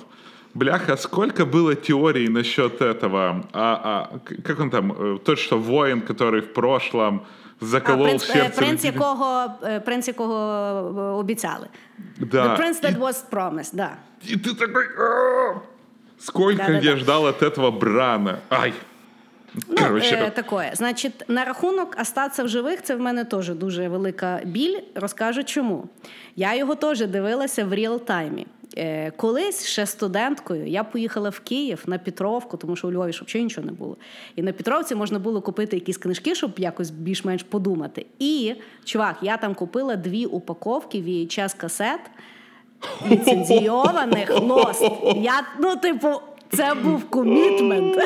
[0.55, 3.45] Бляха, сколько было теорий насчет этого?
[3.53, 4.93] А, а, к- как он там?
[4.93, 7.21] э, Тот, что воин, который в прошлом
[7.61, 8.57] заколол А, принц, е, сердце...
[8.57, 8.93] принц, людей.
[8.93, 10.37] якого, е, принц, якого
[10.99, 11.67] е, обіцяли.
[12.19, 12.45] Да.
[12.45, 13.91] The prince that И- was promised, да.
[14.31, 14.85] И ты такой...
[14.99, 15.55] «А!»
[16.19, 16.91] Сколько Да-да-да.
[16.91, 18.39] я ждал от этого Брана.
[18.51, 18.73] Ай.
[19.69, 20.71] Ну, Короче, е, такое.
[20.75, 24.79] Значить, на рахунок остатися в живих, це в мене теж дуже велика біль.
[24.95, 25.89] Розкажу чому.
[26.37, 28.41] Я його теж дивилася в реал-таймі.
[28.43, 28.47] Е,
[29.18, 33.68] колись ще студенткою я поїхала в Київ на Петровку, тому що у Львові взагалі нічого
[33.68, 33.98] не було.
[34.36, 38.06] І на Петровці можна було купити якісь книжки, щоб якось більш-менш подумати.
[38.20, 42.00] І, чувак, я там купила дві упаковки VHS касет
[43.12, 45.22] ліцензійованих Lost.
[45.22, 46.10] Я, ну, типу,
[46.52, 47.98] це був комітмент.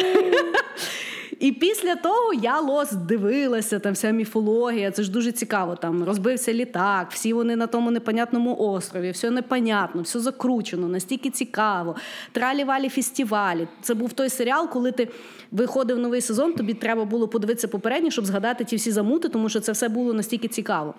[1.40, 5.76] І після того я лос дивилася, там вся міфологія, це ж дуже цікаво.
[5.76, 11.96] Там розбився літак, всі вони на тому непонятному острові, все непонятно, все закручено, настільки цікаво.
[12.32, 13.68] Тралі-валі фестивалі.
[13.82, 15.08] Це був той серіал, коли ти
[15.52, 19.60] виходив новий сезон, тобі треба було подивитися попередньо, щоб згадати ті всі замути, тому що
[19.60, 20.94] це все було настільки цікаво.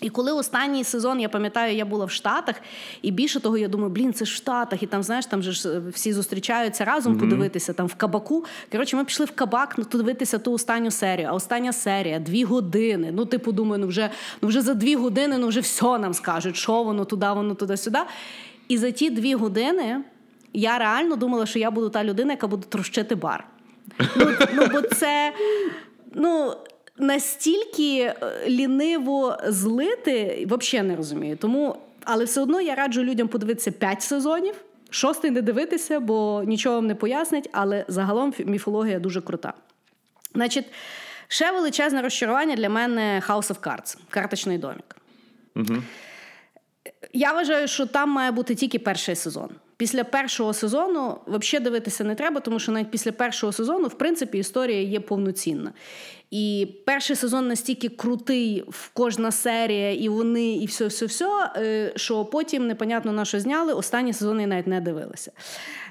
[0.00, 2.56] І коли останній сезон, я пам'ятаю, я була в Штатах,
[3.02, 5.52] і більше того, я думаю, блін, це ж в Штатах, і там, знаєш, там же
[5.52, 7.20] ж е, всі зустрічаються разом mm-hmm.
[7.20, 8.44] подивитися там в кабаку.
[8.72, 11.28] Коротше, ми пішли в кабак ну, подивитися ту останню серію.
[11.30, 13.10] А остання серія дві години.
[13.12, 14.10] Ну, типу, думаю, ну вже
[14.42, 17.98] ну вже за дві години, ну вже все нам скажуть, що воно туди, воно туди-сюди.
[18.68, 20.00] І за ті дві години
[20.52, 23.46] я реально думала, що я буду та людина, яка буде трощити бар.
[24.16, 25.32] Ну, ну бо це.
[26.14, 26.54] ну...
[26.98, 28.14] Настільки е,
[28.48, 31.36] ліниво злити, взагалі не розумію.
[31.36, 34.54] Тому, але все одно я раджу людям подивитися 5 сезонів,
[34.90, 39.52] шостий не дивитися, бо нічого вам не пояснить, але загалом міфологія дуже крута.
[40.34, 40.64] Значить,
[41.28, 44.96] ще величезне розчарування для мене House of Cards, карточний домік.
[47.12, 49.48] Я вважаю, що там має бути тільки перший сезон.
[49.76, 54.38] Після першого сезону взагалі дивитися не треба, тому що навіть після першого сезону, в принципі,
[54.38, 55.72] історія є повноцінна.
[56.30, 62.24] І перший сезон настільки крутий, в кожна серія, і вони, і все, все, все, що
[62.24, 63.72] потім непонятно на що зняли.
[63.72, 65.32] Останні сезони я навіть не дивилася.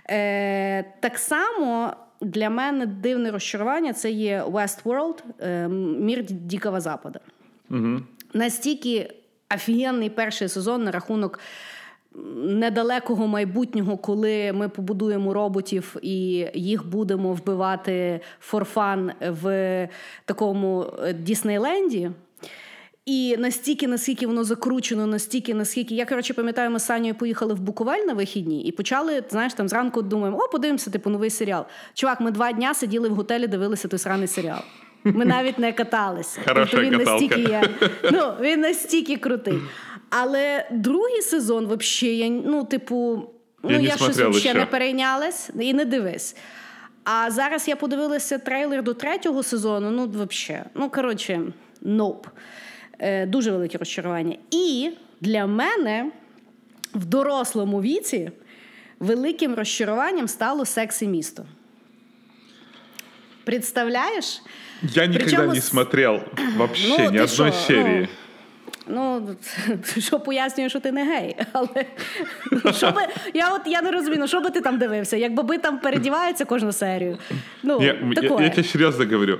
[0.10, 7.20] Е, так само для мене дивне розчарування це є Westworld, е, мір Дикого Запада.
[8.34, 9.14] Настільки
[9.56, 11.40] офігенний перший сезон на рахунок
[12.36, 19.88] недалекого майбутнього, коли ми побудуємо роботів і їх будемо вбивати форфан в
[20.26, 22.12] такому е, Діснейленді.
[23.06, 25.96] І настільки, наскільки воно закручено, настільки, наскільки.
[25.96, 29.68] Я, коротше, пам'ятаю, ми з Санєю поїхали в Буковель на вихідні і почали, знаєш, там
[29.70, 31.66] зранку думаємо, о, подивимося, типу, новий серіал.
[31.94, 34.60] Чувак, ми два дня сиділи в готелі, дивилися той сраний серіал.
[35.04, 36.42] Ми навіть не каталися.
[36.48, 37.12] Хороша Тобто він каталка.
[37.12, 37.64] настільки є.
[38.12, 39.60] Ну, він настільки крутий.
[40.10, 43.30] Але другий сезон, взагалі, я, ну, типу,
[43.64, 44.54] ну, Я я щось взагалі ще.
[44.54, 46.36] не перейнялась і не дивись.
[47.04, 49.92] А зараз я подивилася трейлер до третього сезону.
[49.92, 51.42] Ну, взагалі, ну коротше,
[51.82, 52.28] ноп.
[53.00, 54.38] Е, дуже велике розчарування.
[54.52, 54.92] І
[55.22, 56.12] для мене
[56.94, 58.32] в дорослому віці
[59.00, 61.46] великим розчаруванням стало секс і місто.
[63.44, 64.42] Представляєш?
[64.82, 66.20] Я никогда Причем не смотрел
[66.58, 68.00] вообще Ну, ни одной шо, серии.
[68.02, 68.08] Ну,
[69.99, 71.37] що пояснює, що ти не гей.
[71.53, 71.87] Але
[72.65, 73.01] ну, що би,
[73.35, 75.17] я от я не розумію, ну, що би ти там дивився?
[75.17, 77.19] Як баби там передіваються кожну серію.
[77.63, 78.45] Ну, Не, я, такое.
[78.45, 79.39] я тебе серьезно говорю.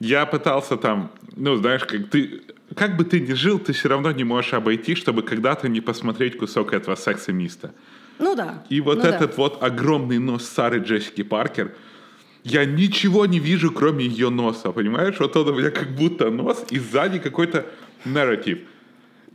[0.00, 2.40] Я пытался там, ну, знаешь, как ты,
[2.74, 6.36] как бы ты ни жил, ты все равно не можешь обойти, чтобы когда-то не посмотреть
[6.36, 7.70] кусок этого секса миста.
[8.18, 8.64] Ну да.
[8.68, 9.36] И вот ну, этот да.
[9.36, 11.70] вот огромный нос Сары Джессики Паркер,
[12.44, 15.20] я ничего не вижу, кроме ее носа, понимаешь?
[15.20, 17.64] Вот он у меня как будто нос, и сзади какой-то
[18.05, 18.57] нарратив.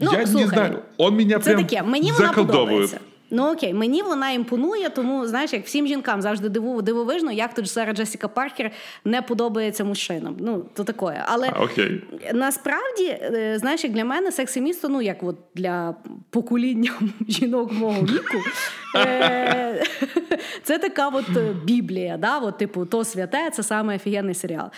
[0.01, 3.01] Ну, я не знаю, он меня Це прям таке, мені вона подобається.
[3.35, 7.70] Ну окей, мені вона імпонує, тому знаєш, як всім жінкам завжди диву, дивовижно, як тут
[7.70, 8.70] Сара Джесіка Паркер
[9.05, 10.37] не подобається мужчинам.
[10.40, 11.25] Ну, то таке.
[11.27, 12.03] Але А, окей.
[12.35, 15.94] насправді, е, знаєш, як для мене секс і місто, ну як от для
[16.31, 16.90] покоління
[17.29, 18.38] жінок мого віку.
[18.96, 19.83] е,
[20.62, 22.38] Це така от е, біблія, да?
[22.38, 24.70] от, типу, то святе, це саме офігенний серіал.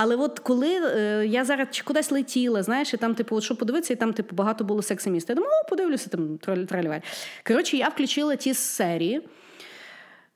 [0.00, 3.92] Але от коли е, я зараз кудись летіла, знаєш, і там, типу, от що подивитися,
[3.92, 5.32] і там, типу, багато було секс і міста.
[5.32, 7.00] Я думаю, о, подивлюся там траліваль.
[7.46, 9.20] Коротше, я включила ті серії.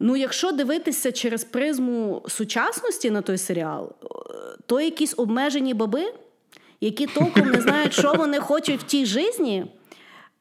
[0.01, 4.07] Ну, якщо дивитися через призму сучасності на той серіал, е,
[4.67, 6.13] то якісь обмежені баби,
[6.81, 9.67] які толком не знають, що вони хочуть в тій житті,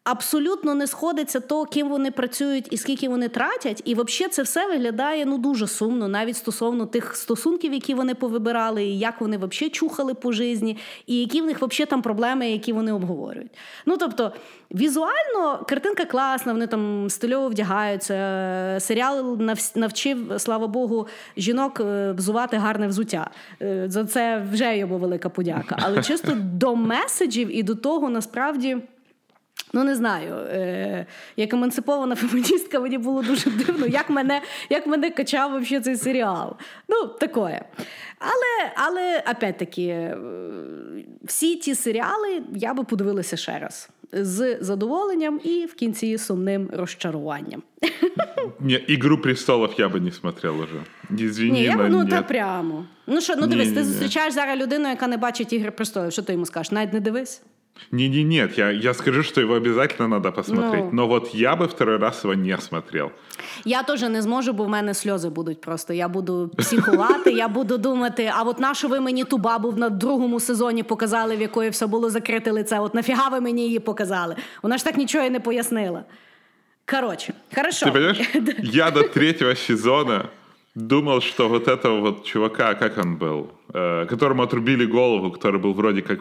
[0.04, 3.82] абсолютно не сходиться то, ким вони працюють і скільки вони тратять.
[3.86, 8.84] І взагалі це все виглядає ну дуже сумно, навіть стосовно тих стосунків, які вони повибирали,
[8.84, 12.74] і як вони взагалі чухали по житті, і які в них взагалі там проблеми, які
[12.74, 13.52] вони обговорюють.
[13.86, 14.32] Ну тобто.
[14.76, 18.78] Візуально картинка класна, вони там стильово вдягаються.
[18.80, 19.38] Серіал
[19.76, 23.30] навчив, слава Богу, жінок е, взувати гарне взуття.
[23.62, 25.78] Е, за це вже йому велика подяка.
[25.80, 28.78] Але чисто до меседжів і до того насправді.
[29.74, 31.06] Ну, не знаю, е,
[31.38, 36.56] як емансипована феміністка, мені було дуже дивно, як мене як мене качав вообще цей серіал.
[36.90, 37.66] Ну, таке.
[38.20, 40.18] Але, але опять-таки, е,
[41.24, 43.90] всі ті серіали я би подивилася ще раз.
[44.14, 47.64] З задоволенням і в кінці сумним розчаруванням.
[48.60, 51.24] Не, Ігру престолов я би не смотрел уже.
[51.26, 52.86] Извини, Ні, я, ну та прямо.
[53.08, 53.94] Ну що, ну дивись, Ні, ти ні, ні.
[53.94, 56.12] зустрічаєш зараз людину, яка не бачить ігри престолів.
[56.12, 56.72] Що ти йому скажеш?
[56.72, 57.42] Навіть не дивись.
[57.93, 60.85] Не, не, нет, я, я скажу, что его обязательно надо посмотреть.
[60.85, 60.91] Ну.
[60.93, 63.13] Но вот я бы второй раз его не смотрел.
[63.65, 65.93] Я теж не зможу, бо в мене сльози будуть просто.
[65.95, 70.41] Я буду психувати, я буду думати, а от нащо ви мені ту бабу на другому
[70.41, 72.79] сезоні показали, в якої все було закрите лице?
[72.79, 74.37] От нафіга ви мені її показали?
[74.63, 76.05] Вона ж так нічого і не пояснила.
[76.91, 77.87] Коротше, хорошо.
[77.87, 78.19] Ты понимаешь,
[78.63, 80.29] я до третьего сезона
[80.75, 85.73] думал, что вот этого вот чувака, как он был, э, которому отрубили голову, который был
[85.73, 86.21] вроде как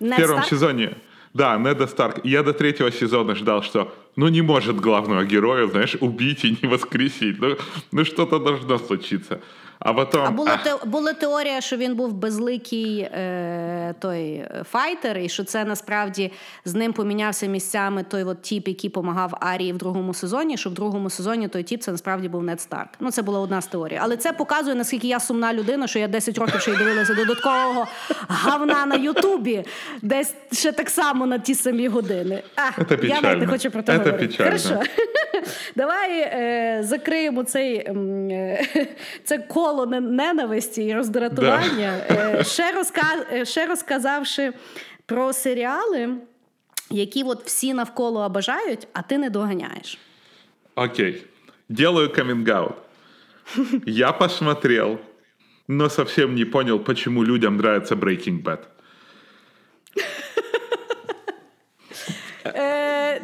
[0.00, 0.46] в первом Старк?
[0.46, 0.96] сезоне.
[1.34, 2.24] Да, Неда Старк.
[2.24, 6.68] Я до третьего сезона ждал, что ну не может главного героя, знаешь, убить и не
[6.68, 7.40] воскресить.
[7.40, 7.56] Ну,
[7.92, 9.40] ну что-то должно случиться.
[9.84, 10.24] А потом...
[10.26, 15.64] А була, те, була теорія, що він був безликий е, той файтер, і що це
[15.64, 16.32] насправді
[16.64, 20.56] з ним помінявся місцями той от тіп, який допомагав Арії в другому сезоні.
[20.56, 22.88] Що в другому сезоні той тіп це насправді був Нед Старк.
[23.00, 23.98] Ну це була одна з теорій.
[24.02, 27.86] Але це показує, наскільки я сумна людина, що я 10 років ще й дивилася додаткового
[28.28, 29.64] гавна на Ютубі,
[30.02, 32.42] десь ще так само на ті самі години.
[32.56, 34.44] А, я навіть не хочу про Це говорити.
[34.44, 34.80] Хорошо.
[35.76, 38.66] Давай е, закриємо цей е,
[39.24, 41.92] це коло не- ненависті і роздратування.
[42.10, 44.52] Е, ще, розка- е, ще розказавши
[45.06, 46.08] про серіали,
[46.90, 49.98] які от всі навколо бажають, а ти не доганяєш.
[50.74, 51.22] Окей.
[51.68, 52.74] Делаю каминг-аут.
[53.86, 54.98] Я посмотрел,
[55.68, 58.58] но совсем не понял, почему людям нравится Breaking Bad.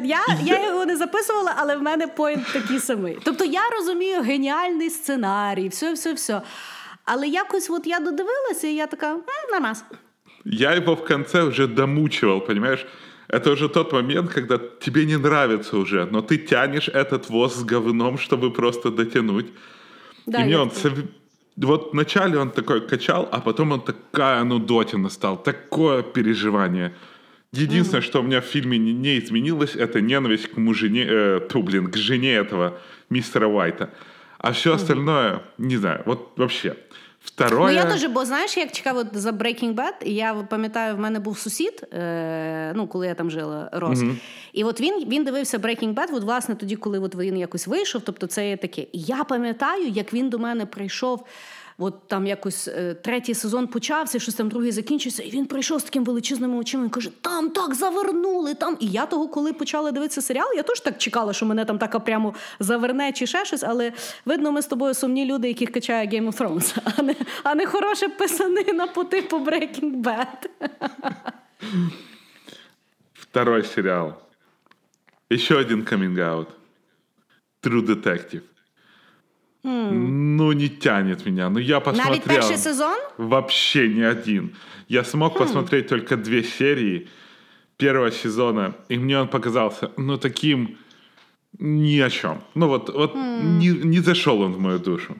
[0.04, 3.18] я, я його не записувала, але в мене поінт такий самий.
[3.24, 6.42] Тобто я розумію геніальний сценарій, все, все, все.
[7.04, 9.20] Але якось от я додивилася, і я така, «М,
[9.52, 9.84] намаз.
[10.44, 12.86] Я его в конце уже домучивал, понимаешь?
[13.28, 17.64] Это уже тот момент, когда тебе не нравится уже, но ты тянешь этот воз с
[17.64, 19.46] говном, чтобы просто дотянуть.
[20.26, 20.68] Да, и мне я он...
[20.70, 20.92] такая.
[20.92, 21.04] сов-
[21.56, 26.90] Вот вначале он такой качал, а потом он такая нудотина стал, такое переживание.
[27.52, 31.62] Единственное, что у меня в фильме не, не изменилось, это ненависть к мужине, э, тьфу,
[31.62, 32.78] блин, к жене этого
[33.10, 33.90] мистера Уайта.
[34.38, 36.76] А все остальное, не знаю, вот вообще.
[37.26, 37.72] Второе...
[37.72, 40.98] Ну, я дуже, бо знаєш, як чекав от за Breaking Bad, і я пам'ятаю, в
[41.00, 44.02] мене був сусід, е, ну, коли я там жила, рос.
[44.52, 48.02] І от він, він дивився Breaking Bad, от, власне, тоді, коли от він якось вийшов,
[48.04, 48.82] тобто це є таке.
[48.82, 51.26] І я пам'ятаю, як він до мене прийшов.
[51.83, 55.83] От там якось е, третій сезон почався, щось там другий закінчився, і він прийшов з
[55.83, 58.53] таким величезними очима і каже: там так завернули.
[58.53, 58.77] там.
[58.79, 62.05] І я того, коли почала дивитися серіал, я теж так чекала, що мене там так
[62.05, 63.93] прямо заверне чи ще щось, але
[64.25, 67.65] видно, ми з тобою сумні люди, яких качає Game of Thrones, а не, а не
[67.65, 70.49] хороша писанина по типу Breaking Bad.
[73.13, 74.13] Второй сериал.
[75.31, 76.47] Еще один каминг-аут.
[77.63, 78.50] True Detective.
[79.63, 81.49] Ну, не тянет меня.
[81.49, 82.09] Ну, я посмотрел.
[82.09, 82.97] Навіть перший сезон?
[83.17, 84.49] Вообще ни один.
[84.89, 87.07] Я смог посмотреть только две серии
[87.77, 90.77] первого сезона, и мне он показался, ну, таким
[91.59, 92.37] ни о чем.
[92.55, 95.15] Ну, вот, вот не, не зашел он в мою душу.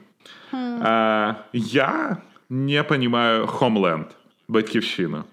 [0.52, 4.10] А, я не понимаю Homeland,
[4.48, 5.24] Батьковщину.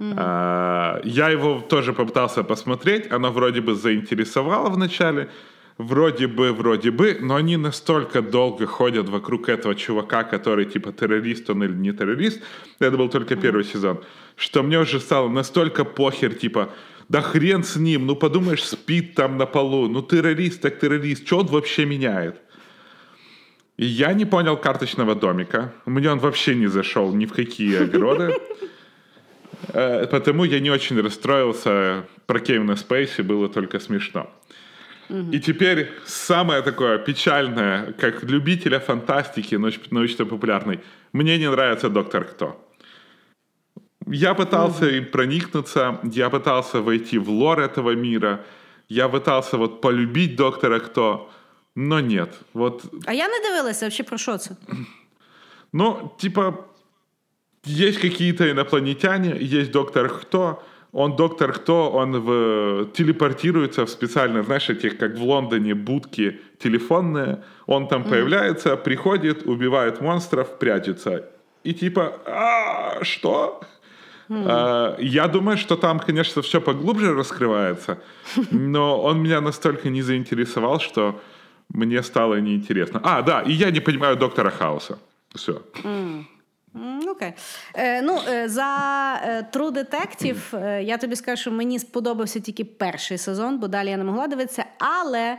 [0.00, 5.28] А, я его тоже попытался посмотреть, оно вроде бы заинтересовало вначале,
[5.78, 11.50] вроде бы, вроде бы, но они настолько долго ходят вокруг этого чувака, который типа террорист
[11.50, 12.40] он или не террорист,
[12.78, 14.02] это был только первый сезон,
[14.36, 16.70] что мне уже стало настолько похер, типа,
[17.08, 21.38] да хрен с ним, ну подумаешь, спит там на полу, ну террорист так террорист, что
[21.38, 22.40] он вообще меняет?
[23.78, 28.34] И я не понял карточного домика, мне он вообще не зашел ни в какие огороды,
[29.68, 34.30] Э, потому я не очень расстроился про Кевина Спейси, было только смешно.
[35.32, 39.56] И теперь самое такое печальное, как любителя фантастики
[39.90, 40.78] научно-популярной,
[41.12, 42.54] мне не нравится «Доктор Кто».
[44.06, 48.38] Я пытался им проникнуться, я пытался войти в лор этого мира,
[48.88, 51.30] я пытался вот полюбить «Доктора Кто»,
[51.74, 52.30] но нет.
[52.54, 52.84] Вот...
[53.06, 54.56] А я не дивилася, взагалі про що це?
[55.72, 56.54] Ну, типа,
[57.66, 64.68] есть какие-то инопланетяне, есть доктор Кто, он доктор Кто, он в, телепортируется в специально, знаешь,
[64.68, 68.10] этих, как в Лондоне, будки телефонные, он там mm.
[68.10, 71.24] появляется, приходит, убивает монстров, прячется.
[71.64, 73.62] И типа, а, что?
[74.28, 74.46] Mm.
[74.46, 77.98] А, я думаю, что там, конечно, все поглубже раскрывается,
[78.50, 81.20] но он меня настолько не заинтересовал, что
[81.70, 83.00] мне стало неинтересно.
[83.02, 84.98] А, да, и я не понимаю доктора Хауса.
[85.34, 85.62] Все.
[85.82, 86.24] Mm.
[87.08, 87.32] Окей.
[87.74, 88.64] Е, ну, е, За
[89.24, 93.96] е, True Detective я тобі скажу, що мені сподобався тільки перший сезон, бо далі я
[93.96, 94.64] не могла дивитися.
[94.78, 95.38] Але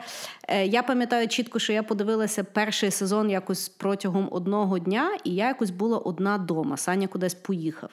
[0.63, 5.69] я пам'ятаю чітко, що я подивилася перший сезон якось протягом одного дня, і я якось
[5.69, 6.77] була одна дома.
[6.77, 7.89] Саня кудись поїхав.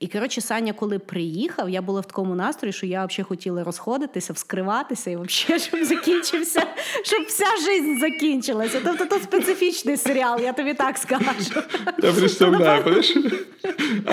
[0.00, 4.32] І коротше, Саня, коли приїхав, я була в такому настрої, що я взагалі хотіла розходитися,
[4.32, 6.62] вскриватися і взагалі, щоб закінчився,
[7.02, 8.80] щоб вся життя закінчилася.
[8.84, 11.24] Тобто то специфічний серіал, я тобі так скажу.
[12.02, 13.02] Я представляю?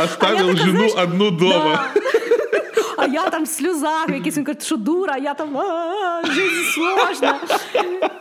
[0.04, 1.94] Оставив жену одну дома.
[2.98, 5.50] А я там в сльозах, якийсь він каже, що дура, я там
[6.26, 7.40] життя сложна.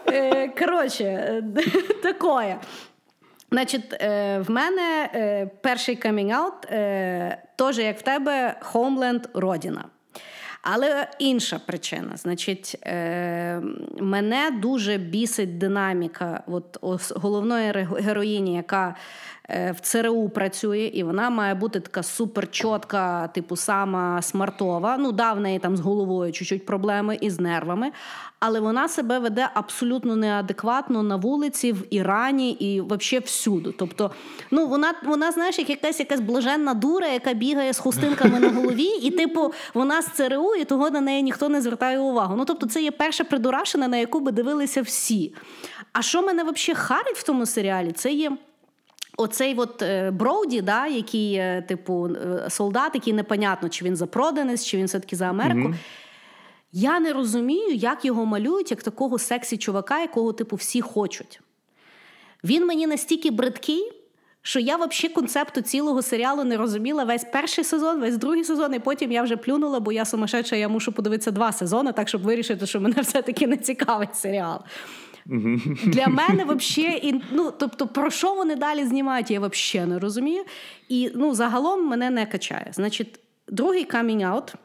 [0.06, 1.44] Е, коротше, е,
[2.02, 2.56] такое.
[3.50, 9.84] Значить, е, в мене е, перший камінг-аут, е, теж як в тебе, Homeland Родіна.
[10.62, 12.16] Але інша причина.
[12.16, 12.78] Значить,
[14.00, 16.42] мене дуже бісить динаміка
[16.80, 18.94] от, головної героїні, яка
[19.48, 24.96] в ЦРУ працює, і вона має бути така суперчотка, типу сама смартова.
[24.96, 27.92] Ну, да, в неї там з головою чуть-чуть проблеми і з нервами
[28.46, 33.74] але вона себе веде абсолютно неадекватно на вулиці, в Ірані і взагалі всюди.
[33.78, 34.10] Тобто,
[34.50, 38.88] ну вона вона знаєш, як якась якась блаженна дура, яка бігає з хустинками на голові,
[39.02, 42.34] і типу вона з ЦРУ, і того на неї ніхто не звертає увагу.
[42.36, 45.34] Ну тобто, це є перша придурашина, на яку би дивилися всі.
[45.92, 47.92] А що мене взагалі харить в тому серіалі?
[47.92, 48.32] Це є.
[49.16, 54.64] Оцей от е, Броуді, да, який, типу, е, солдат, який непонятно, чи він за проданець,
[54.64, 55.68] чи він все-таки за Америку.
[55.68, 55.74] Mm-hmm.
[56.72, 61.40] Я не розумію, як його малюють, як такого сексі чувака, якого, типу, всі хочуть.
[62.44, 63.92] Він мені настільки бридкий,
[64.42, 68.78] що я взагалі концепту цілого серіалу не розуміла весь перший сезон, весь другий сезон, і
[68.78, 72.66] потім я вже плюнула, бо я сумасшедша, я мушу подивитися два сезони, так щоб вирішити,
[72.66, 74.60] що мене все-таки не цікавить серіал.
[75.86, 80.44] Для мене взагалі, ну, тобто, про що вони далі знімають, я взагалі не розумію.
[80.88, 82.68] І ну, загалом мене не качає.
[82.72, 84.54] Значить, другий камінг-аут–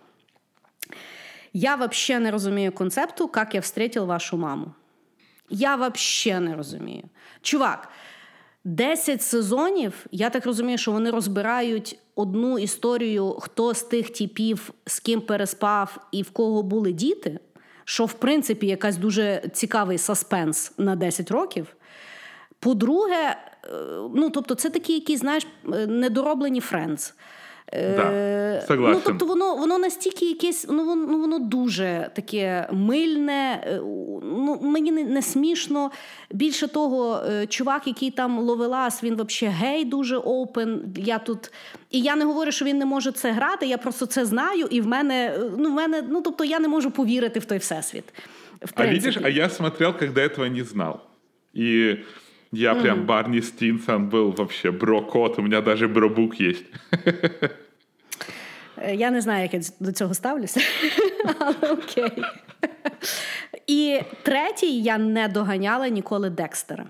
[1.54, 4.72] я вообще не розумію концепту, як я встретив вашу маму.
[5.50, 7.04] Я вообще не розумію.
[7.42, 7.90] Чувак,
[8.64, 15.00] 10 сезонів, я так розумію, що вони розбирають одну історію, хто з тих типів, з
[15.00, 17.40] ким переспав і в кого були діти,
[17.90, 21.76] що, в принципі, якась дуже цікавий саспенс на 10 років.
[22.60, 23.68] По-друге, е,
[24.16, 27.14] ну тобто, це такі які знаєш, е, недороблені Friends.
[27.74, 33.64] Да, е, Ну, тобто воно воно настільки якесь, ну воно ну, воно дуже таке мильне,
[33.68, 33.80] е,
[34.24, 35.92] ну мені не, не смішно.
[36.32, 40.94] Більше того, е, чувак, який там ловелас, він взагалі гей, дуже open.
[40.98, 41.52] Я тут,
[41.92, 43.66] і я не говорю, що він не може це грати.
[43.66, 46.92] Я просто це знаю, і в мене ну в мене, ну тобто я не можу
[46.92, 48.14] повірити в той всесвіт.
[48.62, 51.00] В а видишь, а я смотрел, когда этого не знал.
[51.56, 51.98] И
[52.52, 52.82] Я mm.
[52.82, 56.66] прям Барни Стинсон был вообще bro code, у меня даже bro book есть.
[58.94, 60.62] Я не знаю, як я до цього ставлюся,
[61.40, 62.24] але окей.
[63.68, 66.86] І третій я не доганяла ніколи Декстера.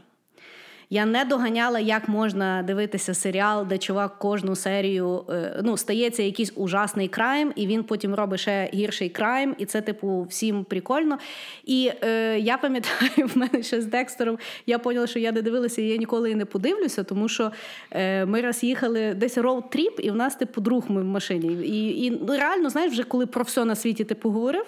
[0.91, 6.51] Я не доганяла, як можна дивитися серіал, де чувак кожну серію е, ну, стається якийсь
[6.55, 11.17] ужасний crime, і він потім робить ще гірший crime, і це, типу, всім прикольно.
[11.65, 15.81] І е, я пам'ятаю, в мене ще з Декстером я поняла, що я не дивилася,
[15.81, 17.51] і я ніколи і не подивлюся, тому що
[17.91, 21.53] е, ми раз їхали десь road trip, і в нас, типу, друг ми в машині.
[21.53, 24.65] І і ну, реально, знаєш, вже коли про все на світі ти поговорив.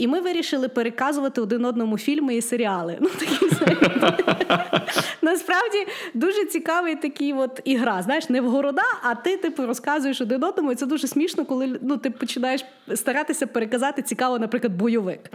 [0.00, 2.96] І ми вирішили переказувати один одному фільми і серіали.
[3.00, 3.46] Ну, такі,
[5.22, 8.02] Насправді дуже цікавий такий от ігра.
[8.02, 10.72] Знаєш, не в города, а ти типу розказуєш один одному.
[10.72, 15.30] І це дуже смішно, коли ну, ти починаєш старатися переказати цікаво, наприклад, бойовик.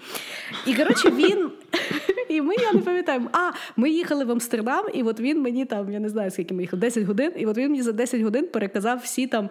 [0.65, 1.51] І коротше, він.
[2.29, 5.91] І ми, я не пам'ятаю, а ми їхали в Амстердам, і от він мені там,
[5.91, 8.47] я не знаю, скільки ми їхали, 10 годин, і от він мені за 10 годин
[8.47, 9.49] переказав всі там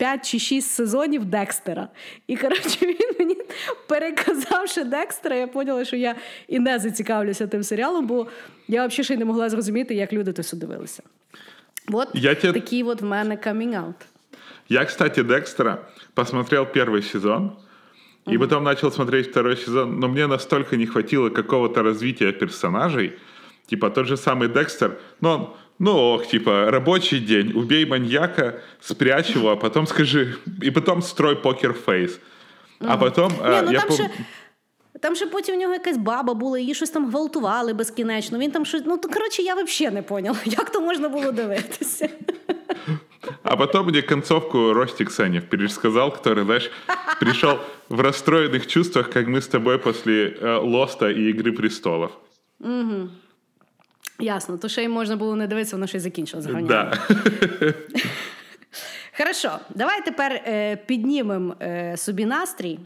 [0.00, 1.88] 5 чи 6 сезонів Декстера.
[2.26, 3.36] І коротше, він мені
[3.88, 6.14] переказавши Декстера, я поняла, що я
[6.48, 8.26] і не зацікавлюся тим серіалом, бо
[8.68, 11.02] я взагалі ще й не могла зрозуміти, як люди то дивилися.
[11.92, 12.52] От я те...
[12.52, 13.94] такий от в мене камінг-аут.
[14.68, 15.78] Я, кстати, Декстера
[16.14, 17.52] посмотрел первый сезон,
[18.32, 23.12] и потом начал смотреть второй сезон, но мне настолько не хватило какого-то развития персонажей,
[23.66, 25.48] типа тот же самый Декстер, но он
[25.79, 31.35] ну ох, типа, рабочий день, убей маньяка, спрячь его, а потом скажи, и потом строй
[31.35, 32.19] покер-фейс.
[32.79, 33.31] А потом...
[33.31, 33.97] Ні, ну, я там, пом...
[33.97, 34.09] ще,
[35.01, 38.39] там ще потім у нього якась баба була, її щось там гвалтували безкінечно.
[38.39, 38.83] Він там щось.
[38.85, 42.09] Ну, то коротше, я взагалі не поняла, як то можна було дивитися.
[43.43, 46.71] А потом мне концовку Ростик Санев пересказал, который, знаешь,
[47.19, 47.57] пришел
[47.89, 52.11] в расстроенных чувствах, как мы с тобой после э, Лоста и Игры престолов.
[52.59, 53.09] Угу.
[54.20, 56.92] Ясно, то ще й можна було не дивитися, воно щось закінчило Да.
[59.18, 62.78] Хорошо, давай тепер е, піднімемо е, собі настрій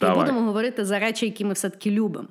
[0.00, 0.16] давай.
[0.16, 2.28] і будемо говорити за речі, які ми все-таки любимо.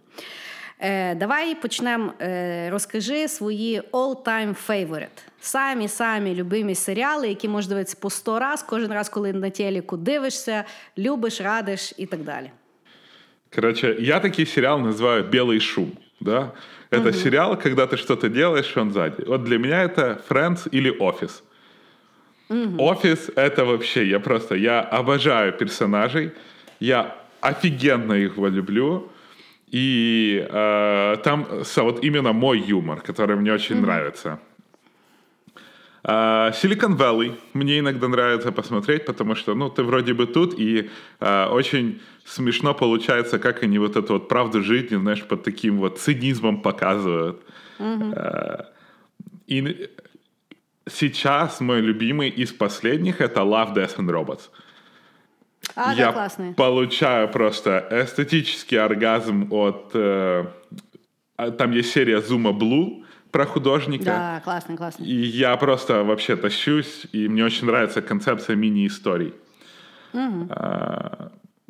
[0.80, 2.14] Е, Давай почнемо.
[2.22, 5.08] Е, розкажи свої all-time favorite.
[5.40, 9.98] Самі самі любимі серіали, які можеш дивитися по сто раз, кожен раз, коли на телеку
[9.98, 10.64] дивишся,
[10.98, 12.52] любиш, радиш і так далі.
[13.56, 15.92] Короче, я такий серіал називаю Білий шум.
[16.22, 16.52] Да?
[16.92, 17.18] Это угу.
[17.18, 19.24] сериал, когда ты что-то делаешь, он сзади.
[19.26, 21.44] Вот для меня это Friends или Office.
[22.78, 23.40] Офис угу.
[23.40, 26.32] это вообще, я просто, я обожаю персонажей,
[26.80, 29.12] я офигенно их люблю.
[29.72, 31.48] И э, там
[31.84, 34.40] вот именно мой юмор, который мне очень mm нравится.
[36.04, 40.90] Uh, Silicon Valley мне иногда нравится посмотреть, потому что, ну, ты вроде бы тут, и
[41.20, 46.00] uh, очень смешно получается, как они вот эту вот правду жизни, знаешь, под таким вот
[46.00, 47.42] цинизмом показывают.
[47.80, 48.14] Mm-hmm.
[48.14, 48.66] Uh,
[49.48, 49.90] и
[50.88, 54.50] сейчас мой любимый из последних это Love, Death and Robots.
[55.76, 56.54] А, Я да, классный.
[56.54, 59.92] получаю просто эстетический оргазм от...
[59.94, 60.46] Э,
[61.58, 64.06] там есть серия Zuma Blue, про художника.
[64.06, 65.04] Да, классно, классно.
[65.04, 69.34] И я просто вообще тащусь, и мне очень нравится концепция мини-историй.
[70.14, 70.50] Угу.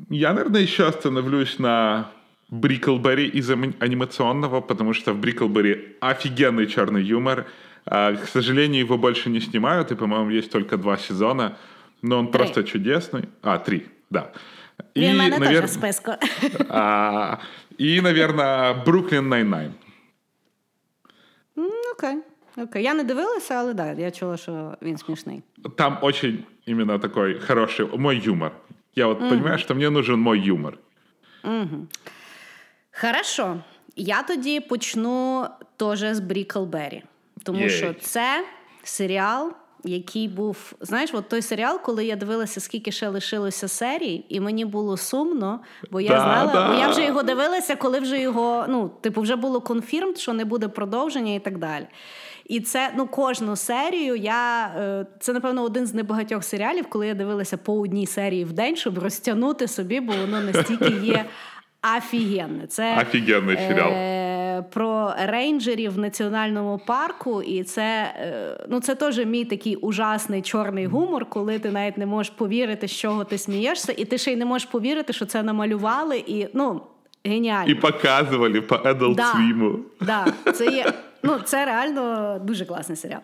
[0.09, 2.09] Я, наверное, еще остановлюсь на
[2.49, 7.45] Бриклберри из анимационного, потому что в Бриклберри офигенный черный юмор.
[7.85, 11.57] А, к сожалению, его больше не снимают, и, по-моему, есть только два сезона,
[12.01, 12.39] но он три.
[12.39, 13.29] просто чудесный.
[13.41, 14.31] А, три, да.
[14.95, 15.67] И, навер...
[15.67, 16.11] списку.
[16.69, 17.39] А,
[17.77, 19.73] и, наверное, Brooklyn Nine-Nine.
[21.99, 22.17] Окей.
[22.57, 22.83] Окей.
[22.83, 25.41] Я не дивилася, але да, я чула, що він смішний.
[25.77, 28.51] Там очень именно такой хороший мой юмор.
[28.95, 29.29] Я вот угу.
[29.29, 30.77] понимаю, что мне нужен мой юмор.
[31.43, 31.87] Угу.
[32.91, 33.63] Хорошо.
[33.95, 35.47] Я тоді почну
[35.77, 37.03] теж з Бріклбері.
[37.43, 37.69] Тому Єй.
[37.69, 38.45] що це
[38.83, 40.73] серіал, який був.
[40.81, 45.59] Знаєш, от той серіал, коли я дивилася, скільки ще лишилося серій, і мені було сумно,
[45.91, 46.67] бо я да, знала, да.
[46.67, 50.45] бо я вже його дивилася, коли вже його, ну, типу, вже було конфірм, що не
[50.45, 51.87] буде продовження і так далі.
[52.49, 54.15] І це ну кожну серію.
[54.15, 58.53] Я е, це напевно один з небагатьох серіалів, коли я дивилася по одній серії в
[58.53, 61.25] день, щоб розтягнути собі, бо воно настільки є
[61.97, 62.67] офігенне.
[62.67, 63.91] Це офігенний серіал.
[63.91, 64.28] Е,
[64.61, 70.85] про рейнджерів в національному парку, і це е, ну це теж мій такий ужасний чорний
[70.85, 74.35] гумор, коли ти навіть не можеш повірити, з чого ти смієшся, і ти ще й
[74.35, 76.81] не можеш повірити, що це намалювали, і ну
[77.25, 77.71] геніально.
[77.71, 79.77] І показували по Adult да, Swim.
[80.01, 80.93] Да, це є
[81.23, 83.21] Ну, це реально дуже класний серіал.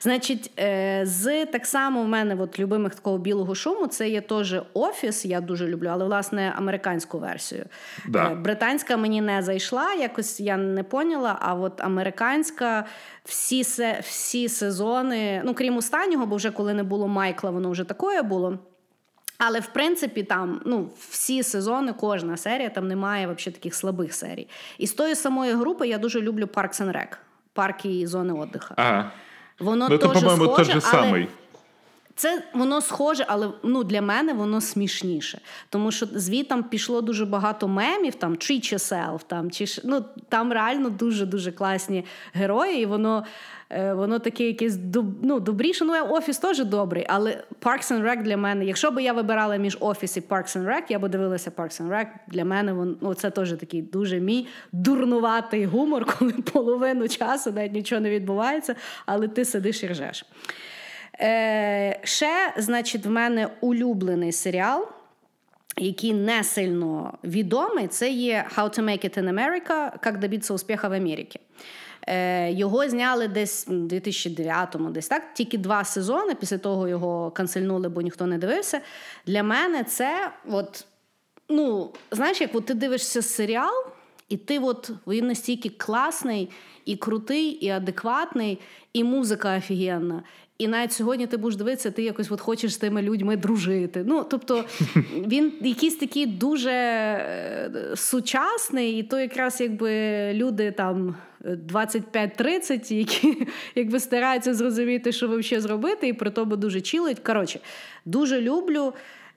[0.00, 4.56] Значить, е, з так само в мене от любимих такого білого шуму це є теж
[4.74, 5.24] офіс.
[5.24, 7.64] Я дуже люблю, але власне американську версію.
[8.08, 8.30] Да.
[8.30, 11.38] Е, британська мені не зайшла, якось я не поняла.
[11.40, 12.84] А от американська
[13.24, 13.62] всі
[14.00, 18.58] всі сезони, ну крім останнього, бо вже коли не було Майкла, воно вже такое було.
[19.38, 24.48] Але в принципі там ну, всі сезони, кожна серія, там немає взагалі таких слабих серій.
[24.78, 27.16] І з тої самої групи я дуже люблю Parks and Rec
[27.54, 28.74] парки і зони отдиха.
[28.76, 29.10] Ага.
[29.58, 30.80] Воно ну, теж схоже, же але...
[30.80, 31.28] самий.
[32.16, 35.40] Це воно схоже, але ну для мене воно смішніше.
[35.68, 40.90] Тому що звітам пішло дуже багато мемів, там «Treat yourself», там чи ну, там реально
[40.90, 43.24] дуже дуже класні герої, і воно
[43.74, 44.78] воно таке якесь
[45.22, 45.84] ну, добріше.
[45.84, 49.76] Ну, офіс теж добрий, але Parks and Rec для мене, якщо б я вибирала між
[49.80, 52.06] офіс і Parks and Rec, я б дивилася Parks and Rec.
[52.28, 57.72] Для мене воно ну, це теж такий дуже мій дурнуватий гумор, коли половину часу навіть
[57.72, 58.74] нічого не відбувається,
[59.06, 60.24] але ти сидиш і ржеш.
[61.20, 64.88] Е, Ще, значить, в мене улюблений серіал,
[65.76, 70.88] який не сильно відомий, це є How to Make It in America, Як добитися успіху
[70.88, 71.40] в Америці.
[72.08, 75.34] Е, Його зняли десь у 2009-му, десь так.
[75.34, 76.34] Тільки два сезони.
[76.34, 78.80] Після того його канцельнули, бо ніхто не дивився.
[79.26, 80.84] Для мене це, от,
[81.48, 83.86] ну, знаєш, як от ти дивишся серіал,
[84.28, 86.50] і ти от він настільки класний,
[86.84, 88.58] і крутий, і адекватний,
[88.92, 90.22] і музика офігенна.
[90.58, 94.04] І навіть сьогодні ти будеш дивитися, ти якось от хочеш з тими людьми дружити.
[94.06, 94.64] Ну, тобто
[95.26, 99.90] він якийсь такий дуже е, сучасний, і то якраз якби
[100.34, 107.18] люди там 25-30, які якби стараються зрозуміти, що взагалі зробити, і при тому дуже чилить.
[107.18, 107.60] Коротше,
[108.04, 108.92] дуже люблю.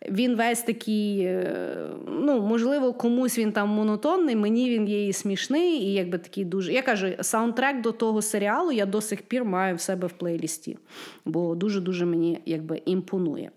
[0.09, 5.83] Він весь такий, е, ну, можливо, комусь він там монотонний, мені він є і смішний,
[5.83, 6.73] і якби такий дуже.
[6.73, 10.77] Я кажу, саундтрек до того серіалу я до сих пір маю в себе в плейлісті,
[11.25, 13.51] бо дуже-дуже мені якби імпонує.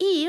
[0.00, 0.28] І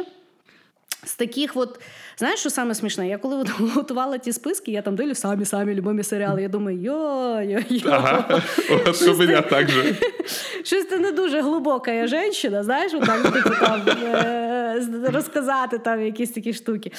[1.04, 1.80] з таких от,
[2.18, 3.08] знаєш, що саме смішне?
[3.08, 6.41] Я коли от готувала ті списки, я там дивлю самі самі любимі серіали.
[6.41, 7.89] Я думаю, йо-йо-йо.
[7.91, 8.41] Ага,
[8.86, 9.95] от у мене так же.
[10.64, 13.82] Щось ти не дуже глибока жінка, знаєш, отак, типу, там,
[14.14, 16.91] е, розказати там якісь такі штуки.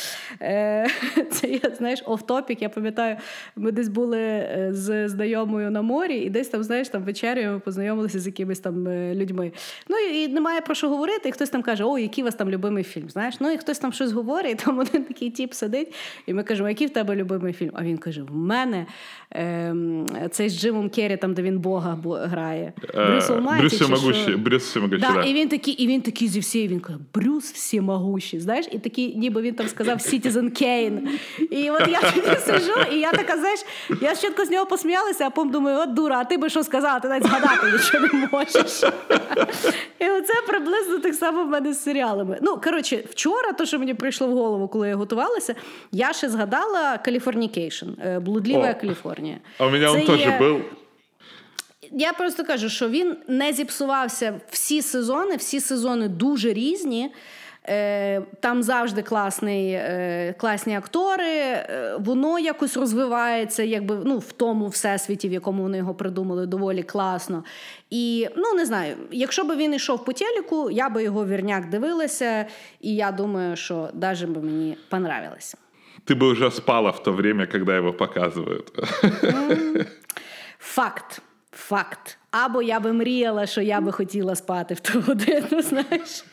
[0.43, 0.87] Е,
[1.31, 2.63] це я, знаєш, оф-топік.
[2.63, 3.17] Я пам'ятаю,
[3.57, 7.59] ми десь були е, з знайомою на морі, і десь там, знаєш, там вечерю ми
[7.59, 9.53] познайомилися з якимись там людьми.
[9.89, 12.51] Ну і немає про що говорити, і хтось там каже, о, який у вас там
[12.51, 13.11] любимий фільм.
[13.11, 15.95] знаєш, ну і хтось там там щось говорить, і там один такий тіп сидить,
[16.27, 17.71] і ми кажемо, який в тебе любимий фільм?
[17.75, 18.87] А він каже: в мене
[19.31, 22.73] ем, цей з Джимом Керрі, там, де він Бога грає.
[22.95, 24.37] Е, Брюс Алмайті, Брюс Всемогущий,
[24.99, 28.79] да, І він такий, і він такий зі всієї, він каже, Брюс Всемогущий, знаєш, і
[28.79, 31.01] такий, ніби він там сказав Citizen Kane.
[31.51, 32.01] І от я
[32.37, 33.61] сижу, і я така, знаєш,
[34.01, 37.01] я спочатку з нього посміялася, а потім думаю, от дура, а ти би що сказала,
[37.01, 38.83] ти навіть згадати нічого не можеш.
[39.99, 42.39] І оце приблизно так само в мене з серіалами.
[42.43, 45.55] Ну, коротше, вчора, то, що мені прийшло в голову, коли я готувалася,
[45.93, 47.89] я ще згадала Каліфорнікейшн,
[48.21, 49.37] блудлива Каліфорнія.
[49.59, 50.39] А у мене він теж є...
[50.39, 50.61] був.
[51.93, 57.11] Я просто кажу, що він не зіпсувався всі сезони, всі сезони дуже різні.
[57.69, 64.69] Е, там завжди класний, е, класні актори, е, воно якось розвивається, якби ну, в тому
[64.69, 67.45] всесвіті, в якому вони його придумали, доволі класно.
[67.91, 72.47] І ну не знаю, якщо б він йшов по телеку, я би його вірняк дивилася,
[72.81, 75.57] і я думаю, що навіть би мені понравилось.
[76.05, 78.73] Ти би вже спала в то время, коли його показують.
[80.59, 81.23] Факт.
[81.53, 82.19] Факт.
[82.31, 86.25] Або я би мріяла, що я би хотіла спати в ту годину, знаєш.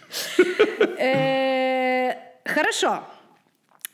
[1.00, 2.18] Е,
[2.56, 3.00] Хорошо.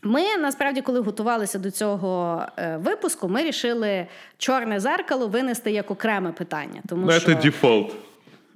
[0.04, 4.08] Ми насправді, коли готувалися до цього е, випуску, ми рішили
[4.38, 6.82] чорне зеркало винести як окреме питання.
[6.88, 7.36] Тому ну, що...
[7.36, 7.96] Дефолт.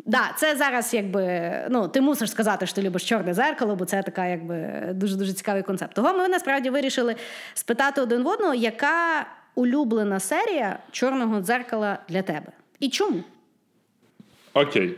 [0.05, 4.03] Да, це зараз, якби ну ти мусиш сказати, що ти любиш чорне зеркало, бо це
[4.03, 5.93] така, якби дуже дуже цікавий концепт.
[5.93, 7.16] Того ми насправді вирішили
[7.53, 12.51] спитати один в одного, яка улюблена серія чорного дзеркала для тебе?
[12.80, 13.24] І чому?
[14.53, 14.97] Окей.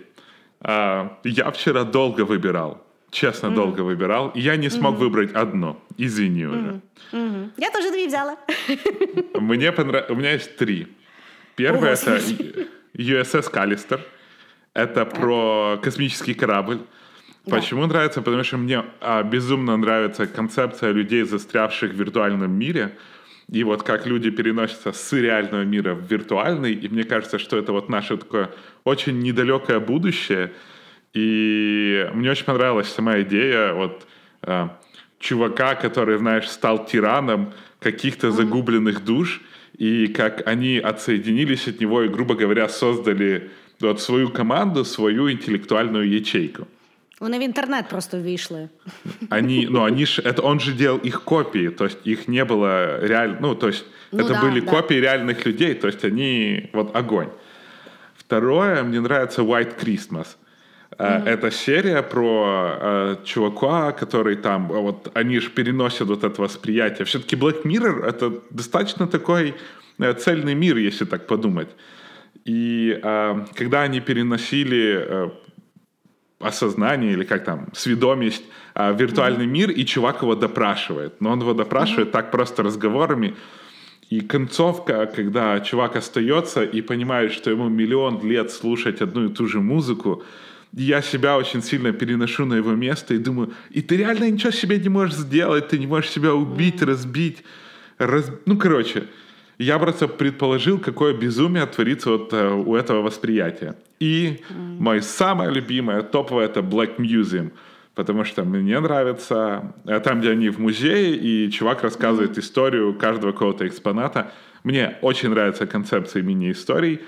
[0.62, 2.84] А, я вчера долго выбирал.
[3.12, 3.56] Честно, mm-hmm.
[3.56, 4.30] долго выбирал.
[4.30, 4.98] И я не смог mm-hmm.
[4.98, 5.82] выбрать одно.
[5.98, 6.60] Извини mm-hmm.
[6.60, 6.82] уже.
[7.12, 7.50] Mm-hmm.
[7.58, 8.38] Я тоже две взяла.
[9.40, 10.12] Мне понравилось.
[10.12, 10.88] У меня есть три.
[11.56, 12.20] Первое это
[12.94, 14.00] USS Калистер.
[14.74, 16.80] Это про космический корабль.
[17.50, 18.22] Почему нравится?
[18.22, 22.96] Потому что мне а, безумно нравится концепция людей, застрявших в виртуальном мире.
[23.52, 27.72] И вот как люди переносятся с реального мира в виртуальный, и мне кажется, что это
[27.72, 28.52] вот наше такое
[28.84, 30.52] очень недалекое будущее.
[31.14, 34.06] И мне очень понравилась сама идея вот
[34.44, 34.68] э,
[35.20, 39.42] чувака, который, знаешь, стал тираном каких-то загубленных душ,
[39.76, 46.08] и как они отсоединились от него и, грубо говоря, создали вот свою команду, свою интеллектуальную
[46.08, 46.68] ячейку.
[47.20, 48.70] Вони в интернет просто вышли.
[49.30, 53.06] Они, ну, они ж, это он же делал их копии, то есть их не было
[53.06, 54.72] реально, ну, то есть ну, это да, были да.
[54.72, 57.30] копии реальных людей, то есть они, вот, огонь.
[58.18, 60.28] Второе, мне нравится White Christmas.
[60.98, 61.26] Mm-hmm.
[61.26, 67.06] Это серия про э, чувака, который там, вот, они же переносят вот это восприятие.
[67.06, 69.54] Все-таки Black Mirror— это достаточно такой
[70.00, 71.70] э, цельный мир, если так подумать.
[72.46, 75.30] И э, когда они переносили э,
[76.40, 79.50] осознание или как там, сведомость, а, виртуальный mm-hmm.
[79.50, 81.22] мир, и чувак его допрашивает.
[81.22, 82.12] Но он его допрашивает mm-hmm.
[82.12, 83.36] так просто разговорами.
[84.10, 89.48] И концовка, когда чувак остается и понимает, что ему миллион лет слушать одну и ту
[89.48, 90.24] же музыку,
[90.74, 94.80] я себя очень сильно переношу на его место и думаю, и ты реально ничего себе
[94.80, 97.44] не можешь сделать, ты не можешь себя убить, разбить.
[97.98, 98.32] Раз...
[98.46, 99.04] Ну, короче,
[99.60, 103.76] я просто предположил, какое безумие творится вот uh, у этого восприятия.
[104.00, 104.80] И mm.
[104.80, 107.52] мое самое любимое, топовое, это Black Museum.
[107.94, 113.34] Потому что мне нравится э, там, где они в музее, и чувак рассказывает историю каждого
[113.34, 114.32] какого-то экспоната.
[114.64, 117.02] Мне очень нравится концепция мини-историй.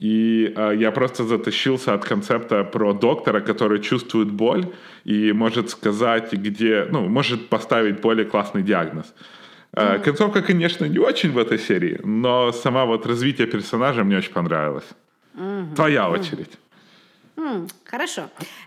[0.00, 4.66] И э, я просто затащился от концепта про доктора, который чувствует боль
[5.04, 9.14] и может сказать, где, ну, может поставить более классный диагноз.
[9.76, 14.32] Э, концовка, конечно, не очень в этой серии, но сама вот развитие персонажа мне очень
[14.32, 14.88] понравилось.
[15.34, 15.74] Mm-hmm.
[15.74, 16.50] Твоя очередь.
[17.36, 18.22] Mm, хорошо.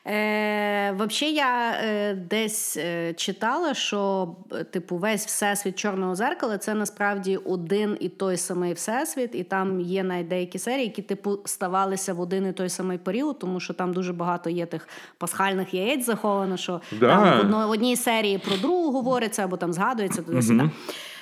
[0.08, 4.36] Е, Взагалі, я е, десь е, читала, що
[4.72, 10.04] типу весь всесвіт чорного зеркала це насправді один і той самий всесвіт, і там є
[10.04, 13.94] навіть деякі серії, які типу ставалися в один і той самий період, тому що там
[13.94, 14.88] дуже багато є тих
[15.18, 17.08] пасхальних яєць заховано, що да.
[17.08, 20.64] там в, одно, в одній серії про другу говориться або там згадується туди-сюди.
[20.64, 20.70] Mm-hmm.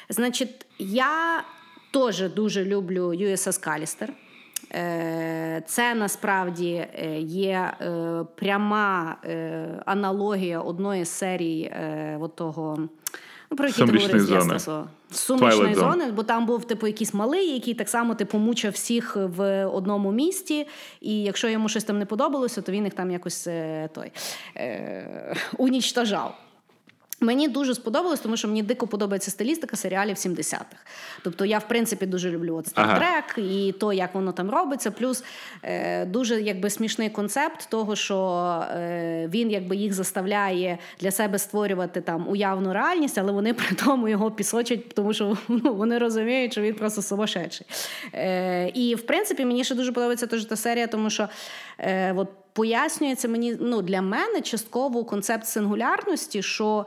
[0.09, 1.43] Значить, я
[1.91, 4.13] теж дуже люблю USS Калістер.
[4.73, 9.15] Е, це насправді е, є е, пряма
[9.85, 11.71] аналогія одної з серій
[12.35, 12.77] того,
[13.51, 14.25] ну, про які ти говорив
[15.11, 19.65] Сумішної зони, бо там був типу якийсь малий, який так само типу мучив всіх в
[19.65, 20.67] одному місті.
[21.01, 23.43] І якщо йому щось там не подобалося, то він їх там якось
[23.93, 24.11] той
[25.57, 26.44] унічтажав.
[27.19, 30.77] Мені дуже сподобалось, тому що мені дико подобається стилістика серіалів 70-х.
[31.23, 34.91] Тобто я, в принципі, дуже люблю от Star Trek і то, як воно там робиться.
[34.91, 35.23] Плюс
[35.63, 38.17] е, дуже якби смішний концепт того, що
[38.71, 44.07] е, він якби їх заставляє для себе створювати там уявну реальність, але вони при тому
[44.07, 47.67] його пісочать, тому що ну, вони розуміють, що він просто сумасшедший.
[48.13, 51.29] Е, І в принципі, мені ще дуже подобається теж та серія, тому що
[51.79, 56.85] е, от пояснюється мені ну, для мене частково концепт сингулярності, що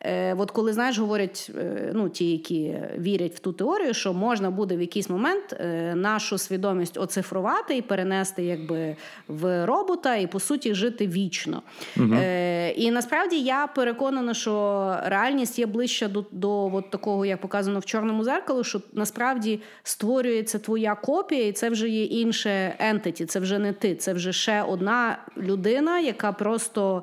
[0.00, 4.50] Е, От коли знаєш, говорять е, ну, ті, які вірять в ту теорію, що можна
[4.50, 8.96] буде в якийсь момент е, нашу свідомість оцифрувати і перенести якби
[9.28, 11.62] в робота, і по суті жити вічно.
[11.96, 12.14] Угу.
[12.14, 17.78] Е, І насправді я переконана, що реальність є ближче до до от такого, як показано
[17.78, 23.40] в чорному зеркалу, що насправді створюється твоя копія, і це вже є інше ентиті, це
[23.40, 27.02] вже не ти, це вже ще одна людина, яка просто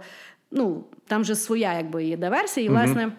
[0.51, 3.11] ну, там же своя якби є диверсія, і власне.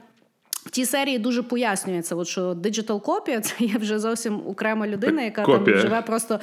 [0.53, 5.23] В тій серії дуже пояснюється, от що диджитал копія це є вже зовсім окрема людина,
[5.23, 5.77] яка Копія.
[5.77, 6.41] там живе просто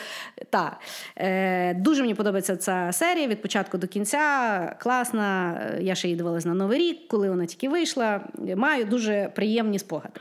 [0.49, 0.79] та
[1.17, 4.75] Е, дуже мені подобається ця серія від початку до кінця.
[4.79, 5.59] Класна.
[5.79, 8.21] Я ще її дивилась на Новий рік, коли вона тільки вийшла.
[8.55, 10.19] Маю дуже приємні спогади.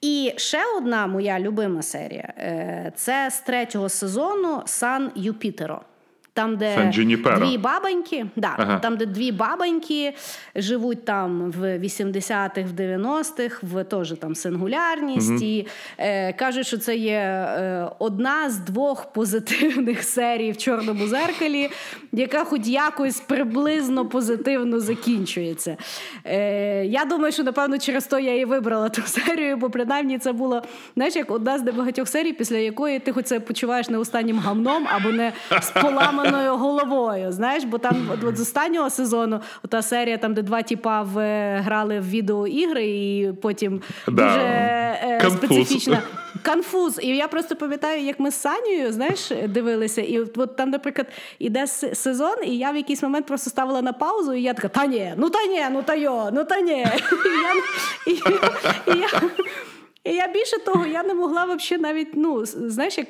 [0.00, 5.80] І ще одна моя любима серія е, це з третього сезону Сан Юпітеро.
[6.34, 6.92] Там, де
[7.36, 8.78] дві бабоньки, да, ага.
[8.78, 10.14] там, де дві бабоньки
[10.56, 15.30] живуть там в 80-х, в 90-х, в теж там сингулярність.
[15.30, 15.40] Угу.
[15.42, 15.66] І
[15.98, 21.70] е, кажуть, що це є е, одна з двох позитивних серій в Чорному зеркалі,
[22.12, 25.76] яка хоч якось приблизно позитивно закінчується.
[26.24, 30.32] Е, Я думаю, що напевно через то я її вибрала ту серію, бо принаймні це
[30.32, 30.62] було
[30.94, 34.86] знаєш, як одна з небагатьох серій, після якої ти хоч це почуваєш не останнім гамном
[34.96, 37.32] або не з полами зламаною головою.
[37.32, 41.16] Знаєш, бо там от, от з останнього сезону та серія, там де два тіпа в,
[41.60, 44.26] грали в відеоігри, і потім да.
[44.26, 46.02] дуже е, специфічна.
[46.44, 47.00] Конфуз.
[47.02, 51.06] І я просто пам'ятаю, як ми з Санєю, знаєш, дивилися, і от там, наприклад,
[51.38, 54.86] іде сезон, і я в якийсь момент просто ставила на паузу, і я така, та
[54.86, 56.86] ні, ну та ні, ну та йо, ну та ні.
[58.06, 59.08] І я, і, і, я,
[60.04, 63.06] і я більше того, я не могла взагалі навіть, ну, знаєш, як.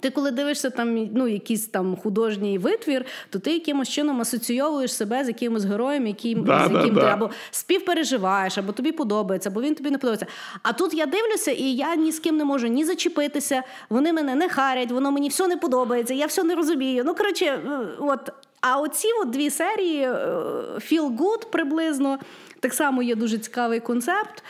[0.00, 5.24] Ти, коли дивишся там ну, якийсь там художній витвір, то ти якимось чином асоційовуєш себе
[5.24, 7.12] з якимось героєм, яким, да, з яким да, ти да.
[7.14, 10.26] або співпереживаєш, або тобі подобається, або він тобі не подобається.
[10.62, 14.34] А тут я дивлюся, і я ні з ким не можу ні зачепитися, вони мене
[14.34, 17.02] не харять, воно мені все не подобається, я все не розумію.
[17.06, 17.60] Ну, коротше, е,
[17.98, 18.30] от.
[18.60, 20.10] А оці от дві серії е,
[20.74, 22.18] Feel Good приблизно
[22.60, 24.42] так само є дуже цікавий концепт.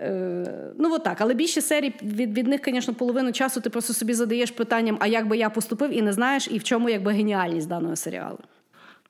[0.00, 1.20] Е, ну, от так.
[1.20, 5.06] Але більше серій від від них, звісно, половину часу ти просто собі задаєш питанням, а
[5.06, 8.38] як би я поступив, і не знаєш, і в чому якби геніальність даного серіалу.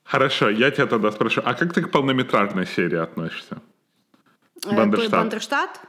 [0.05, 3.57] Хорошо, я тебя тогда спрошу, а как ты к полнометражной серии относишься?
[4.67, 5.11] Бандерштат.
[5.11, 5.81] Бандерштат?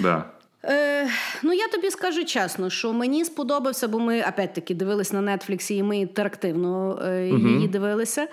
[0.00, 0.24] Да.
[0.66, 1.08] Е,
[1.42, 5.82] Ну, я тобі скажу чесно, що мені сподобався, бо ми опять-таки дивились на Нетфліксі, і
[5.82, 7.54] ми інтерактивно е, uh-huh.
[7.54, 8.28] її дивилися.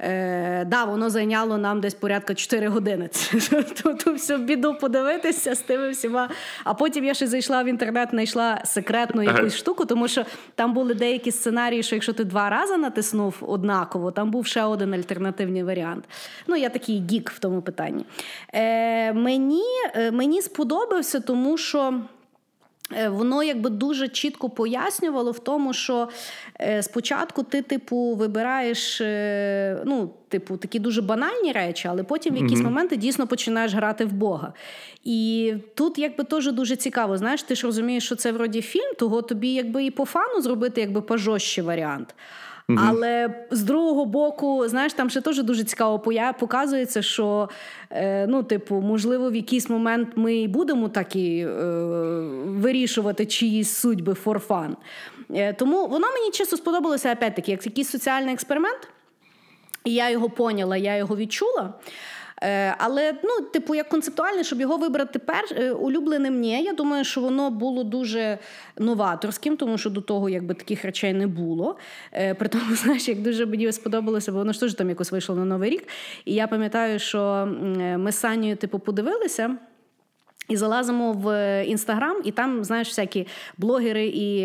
[0.00, 3.08] Е, Да, воно зайняло нам десь порядка 4 години.
[3.82, 6.28] Тут всю біду подивитися з тими всіма.
[6.64, 10.24] А потім я ще зайшла в інтернет, знайшла секретну якусь штуку, тому що
[10.54, 14.94] там були деякі сценарії, що якщо ти два рази натиснув однаково, там був ще один
[14.94, 16.04] альтернативний варіант.
[16.46, 18.04] Ну, я такий гік в тому питанні.
[18.54, 19.64] Е, Мені,
[19.94, 21.69] е, Мені сподобався, тому що.
[22.96, 26.08] Е, воно якби дуже чітко пояснювало в тому, що
[26.60, 32.36] е, спочатку ти, типу, вибираєш е, ну, типу, такі дуже банальні речі, але потім в
[32.36, 32.64] якісь mm-hmm.
[32.64, 34.52] моменти дійсно починаєш грати в Бога.
[35.04, 37.16] І тут якби теж дуже цікаво.
[37.18, 40.80] Знаєш, ти ж розумієш, що це вроді фільм, того тобі якби і по фану зробити
[40.80, 42.14] якби пожорстчий варіант.
[42.70, 42.84] Mm-hmm.
[42.88, 45.98] Але з другого боку, знаєш, там ще теж дуже цікаво
[46.38, 47.48] показується, що
[47.90, 51.50] е, ну, типу, можливо, в якийсь момент ми і будемо так і е,
[52.44, 54.76] вирішувати чиїсь судьби for fun.
[55.34, 58.88] Е, тому воно мені чисто сподобалося опять-таки, як якийсь соціальний експеримент.
[59.84, 61.74] І я його поняла, я його відчула.
[62.42, 65.44] Е, але, ну, типу, як концептуально, щоб його вибрати пер...
[65.56, 66.62] Е, улюбленим, ні.
[66.62, 68.38] Я думаю, що воно було дуже
[68.78, 71.76] новаторським, тому що до того якби таких речей не було.
[72.12, 75.34] Е, при тому, знаєш, як дуже мені сподобалося, бо воно ж теж там якось вийшло
[75.34, 75.88] на Новий рік.
[76.24, 77.48] І я пам'ятаю, що
[77.96, 79.56] ми з Санєю, типу, подивилися.
[80.50, 83.26] І залазимо в інстаграм, і там, знаєш, всякі
[83.58, 84.42] блогери і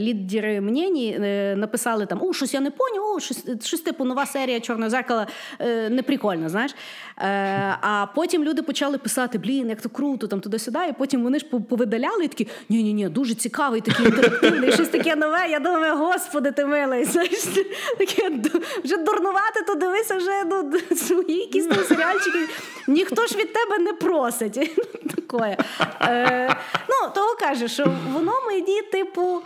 [0.00, 1.18] лідери мнені
[1.56, 5.26] написали там: О, щось я не поняв, о, щось щось типу нова серія Чорного зеркала
[5.60, 6.74] е, неприкольно, знаєш.
[7.18, 10.78] А потім люди почали писати: Блін, як то круто, там туди-сюди.
[10.90, 14.88] І потім вони ж повидаляли і такі: ні ні ні дуже цікавий, такий інтерактивний, щось
[14.88, 15.48] таке нове.
[15.50, 17.04] Я думаю, господи, ти милий.
[17.04, 17.44] Знаєш,
[17.98, 18.30] таке
[18.84, 22.38] вже дурнувати, то дивися вже ну, свої якісь там серіальчики.
[22.88, 24.78] Ніхто ж від тебе не просить.
[25.16, 25.56] Такое.
[26.02, 26.56] Е,
[26.88, 29.40] Ну, того каже, що воно мені, типу.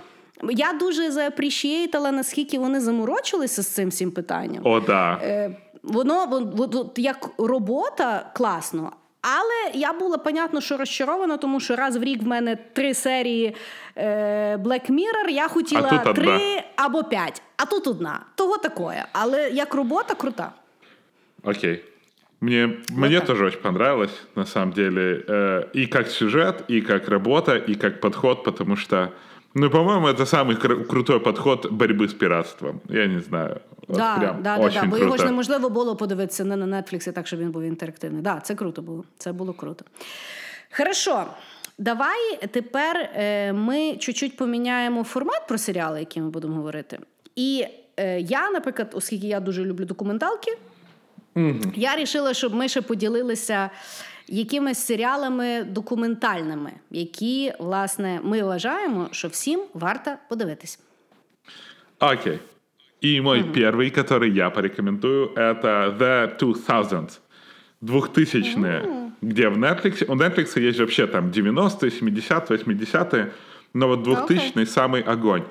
[0.51, 4.61] Я дуже заапрішієйтала, наскільки вони заморочилися з цим всім питанням.
[4.67, 5.19] О, да.
[5.23, 11.97] Е, Воно, воно як робота класно, але я була, понятно, що розчарована, тому що раз
[11.97, 13.57] в рік в мене три серії
[13.97, 18.21] е, Black Mirror, я хотіла три або п'ять, а тут одна.
[18.35, 19.05] Того такое.
[19.13, 20.53] Але як робота крута.
[21.43, 21.85] Окей.
[22.41, 23.27] Мне, вот мне так.
[23.27, 28.01] тоже очень понравилось, на самом деле, э, и как сюжет, и как работа, и как
[28.01, 29.13] подход, потому что,
[29.54, 32.82] ну, по-моему, это самый кру- крутой подход борьбы з пиратством.
[32.90, 33.62] Я не знаю.
[33.88, 37.28] Да, прям да, очень да, бо його ж неможливо було подивитися не на Netflix, так,
[37.28, 38.22] щоб він був інтерактивний.
[38.22, 39.04] Да, це круто було.
[39.18, 39.86] Це було круто.
[40.78, 41.26] Хорошо.
[41.78, 47.00] Давай тепер е, ми чуть-чуть поміняємо формат про серіали, які ми будемо говорити.
[47.36, 47.66] І
[47.98, 50.58] е, я, наприклад, оскільки я дуже люблю документалки.
[51.36, 51.72] Mm-hmm.
[51.76, 53.70] Я вирішила, щоб ми ще поділилися
[54.30, 60.80] якимись серіалами документальними, які, власне, ми вважаємо, що всім варто подивитись.
[62.00, 62.34] Окей.
[62.34, 62.40] Okay.
[63.04, 63.54] И мой mm-hmm.
[63.54, 67.20] первый, который я порекомендую, это The 2000s.
[67.82, 69.12] Двухтысячные, mm-hmm.
[69.22, 70.06] где в Netflix...
[70.08, 73.32] У Netflix есть вообще там 90-е, 70-е, 80-е,
[73.74, 74.66] но вот 2000-й okay.
[74.66, 75.44] самый огонь.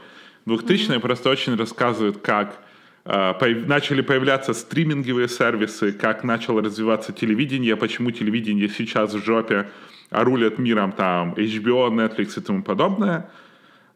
[0.47, 1.01] 2000-е mm-hmm.
[1.01, 2.67] просто очень рассказывают, как А,
[3.10, 9.70] начали появляться стриминговые сервисы, как начало развиваться телевидение, почему телевидение сейчас в жопе,
[10.12, 13.30] а рулят миром там HBO, Netflix и тому подобное.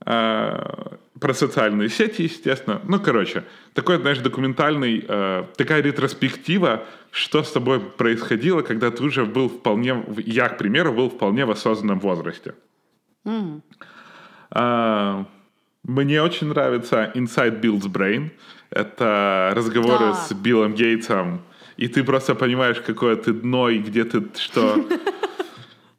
[0.06, 2.82] А, про социальные сети, естественно.
[2.84, 3.44] Ну, короче,
[3.74, 10.04] такой, знаешь, документальный, а, такая ретроспектива, что с тобой происходило, когда ты уже был вполне,
[10.26, 12.56] я, к примеру, был вполне в осознанном возрасте.
[13.26, 13.62] Mm.
[15.86, 18.32] Мне очень нравится Inside Bill's Brain.
[18.70, 20.14] Это разговоры да.
[20.14, 21.42] с Биллом Гейтсом.
[21.76, 24.86] И ты просто понимаешь, какое ты дно и где ты что.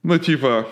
[0.07, 0.69] Ну, типа,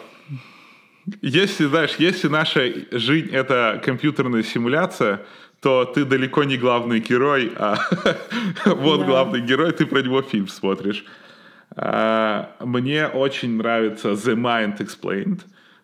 [1.22, 5.22] если, знаешь, если наша жизнь— это компьютерная симуляция,
[5.62, 7.78] то ты далеко не главный герой, а
[8.66, 11.06] вот главный герой, ты про него фильм смотришь.
[11.74, 15.40] А, мне очень нравится The Mind Explained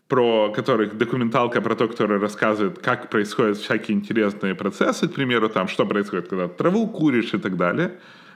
[0.08, 5.68] про которых документалка про то, которая рассказывает, как происходят всякие интересные процессы, к примеру, там,
[5.68, 7.90] что происходит, когда траву куришь и так далее.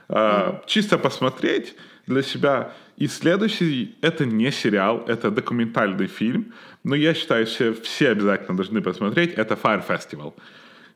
[0.07, 0.61] Mm.
[0.67, 2.73] Чисто посмотреть для себя.
[2.97, 6.53] И следующий, это не сериал, это документальный фильм,
[6.83, 10.33] но я считаю, все, все обязательно должны посмотреть, это Fire Festival.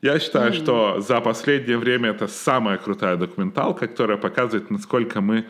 [0.00, 0.54] Я считаю, mm.
[0.54, 5.44] что за последнее время это самая крутая документалка, которая показывает, насколько мы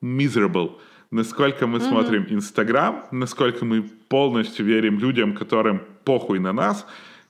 [0.00, 0.78] miserable,
[1.11, 1.89] насколько мы mm-hmm.
[1.89, 6.85] смотрим Инстаграм, насколько мы полностью верим людям, которым похуй на нас,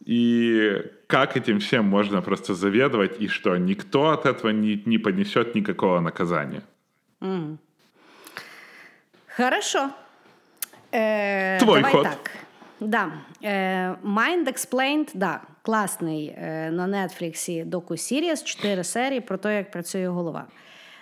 [0.05, 5.55] и как этим всем можно просто заведовать, и что никто от этого не, не понесет
[5.55, 6.61] никакого наказания.
[7.21, 7.57] Mm.
[9.27, 9.91] Хорошо.
[10.91, 12.03] Э, Твой ход.
[12.03, 12.31] Так.
[12.79, 13.11] Да.
[13.43, 20.07] Е, Mind Explained, да, класний е, на Нетфліксі доку-сіріс, 4 серії про те, як працює
[20.07, 20.45] голова.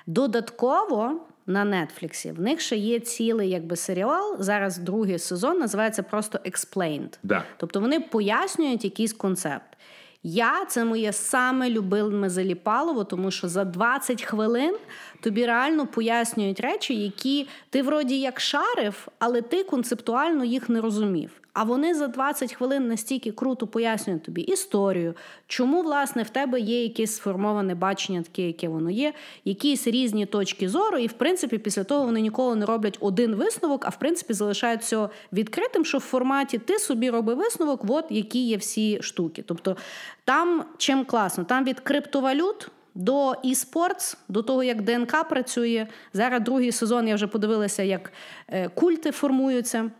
[0.07, 4.36] Додатково на Нетфліксі в них ще є цілий якби серіал.
[4.38, 7.18] Зараз другий сезон називається просто Explained.
[7.22, 7.44] Да.
[7.56, 9.78] Тобто вони пояснюють якийсь концепт.
[10.22, 14.76] Я це моє саме любиме заліпалово, тому що за 20 хвилин
[15.20, 21.30] тобі реально пояснюють речі, які ти вроді як шарив, але ти концептуально їх не розумів.
[21.52, 25.14] А вони за 20 хвилин настільки круто пояснюють тобі історію,
[25.46, 29.12] чому власне в тебе є якесь сформоване бачення, таке, яке воно є,
[29.44, 33.84] якісь різні точки зору, і в принципі після того вони ніколи не роблять один висновок,
[33.86, 38.46] а в принципі залишають все відкритим, що в форматі ти собі роби висновок, от які
[38.46, 39.44] є всі штуки.
[39.46, 39.76] Тобто
[40.24, 42.70] там чим класно, там від криптовалют.
[42.98, 45.86] До e-sports, до того, як ДНК працює.
[46.12, 48.12] Зараз другий сезон я вже подивилася, як
[48.48, 49.90] е, культи формуються.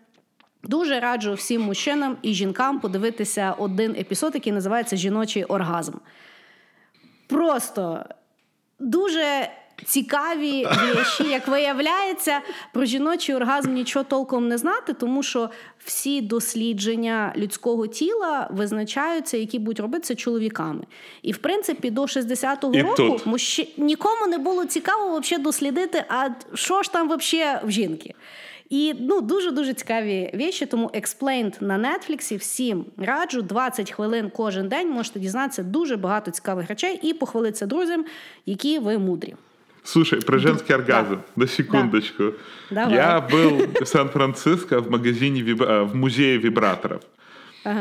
[0.63, 5.93] Дуже раджу всім мужчинам і жінкам подивитися один епізод, який називається Жіночий оргазм.
[7.27, 8.05] Просто
[8.79, 9.51] дуже
[9.85, 12.41] цікаві віші, як виявляється,
[12.73, 15.51] про жіночий оргазм нічого толком не знати, тому що
[15.85, 20.85] всі дослідження людського тіла визначаються, які будуть робитися чоловіками.
[21.23, 23.27] І в принципі, до 60-го І року тут.
[23.27, 23.69] мужчи...
[23.77, 28.15] нікому не було цікаво вообще дослідити, а що ж там вообще в жінки.
[28.71, 30.67] І ну дуже дуже цікаві віші.
[30.67, 34.91] Тому Explained на Нетфліксі всім раджу 20 хвилин кожен день.
[34.91, 38.05] Можете дізнатися дуже багато цікавих речей і похвалитися друзям,
[38.47, 39.35] які ви мудрі.
[39.93, 42.35] Слушай, про женский оргазм, на секундочку.
[42.71, 42.95] Давай.
[42.95, 47.01] Я был в Сан-Франциско в магазине, э, в музее вибраторов.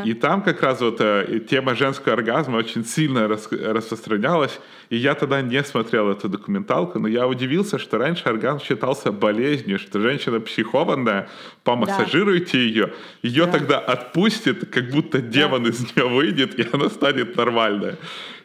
[0.04, 4.58] И там как раз вот э, тема женского оргазма очень сильно рас- распространялась.
[4.90, 9.78] И я тогда не смотрел эту документалку, но я удивился, что раньше оргазм считался болезнью,
[9.78, 11.28] что женщина психованная,
[11.64, 12.92] помассажируйте ее,
[13.22, 13.52] ее Да.
[13.52, 17.96] тогда отпустит, как будто демон из нее выйдет, и она станет нормальная.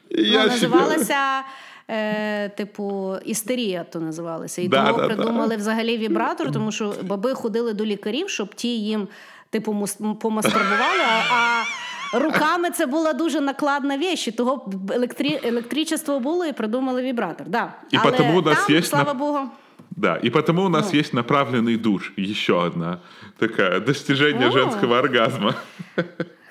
[0.09, 1.43] И Ну, я себе- називалася.
[1.89, 4.61] Е, типу, істерія то називалося.
[4.61, 5.15] І Да, тому да, да.
[5.15, 9.07] придумали взагалі вібратор, тому що баби ходили до лікарів, щоб ті їм
[9.49, 11.03] типу мус- помастурбували.
[11.31, 11.63] А,
[12.19, 15.39] руками це була дуже накладна віч, і того електрі...
[15.43, 17.47] електричество було і придумали вібратор.
[17.47, 17.73] Да.
[17.91, 19.39] І Але потому у нас там, є слава на- Богу.
[19.91, 20.99] Да, и потому у нас Ну.
[20.99, 22.97] есть направленный душ, еще одна
[23.37, 24.51] такая достижение О.
[24.51, 25.53] женского оргазма.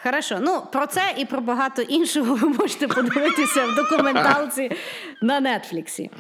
[0.05, 4.71] Хорошо, ну про це і про багато іншого ви можете подивитися в документалці
[5.23, 6.11] на Нетфліксі.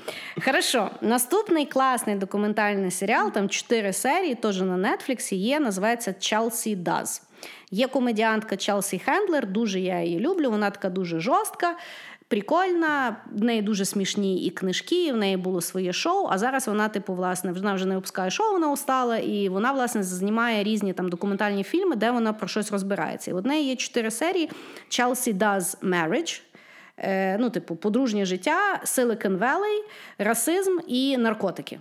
[0.45, 7.23] Хорошо, наступний класний документальний серіал, там чотири серії, теж на Нетфліксі є, називається Chelsea Does.
[7.70, 11.76] Є комедіантка Челсі Хендлер, дуже я її люблю, вона така дуже жорстка.
[12.33, 16.28] Прикольна, в неї дуже смішні і книжки, в неї було своє шоу.
[16.30, 20.03] А зараз вона, типу, власне, вона вже не випускає шоу, вона устала, і вона, власне,
[20.03, 23.30] знімає різні там документальні фільми, де вона про щось розбирається.
[23.30, 24.51] І в неї є чотири серії:
[24.91, 26.43] Chelsea Does Marriage.
[26.99, 29.83] е, Ну, типу, подружнє життя, Silicon Valley,
[30.18, 31.78] расизм і наркотики.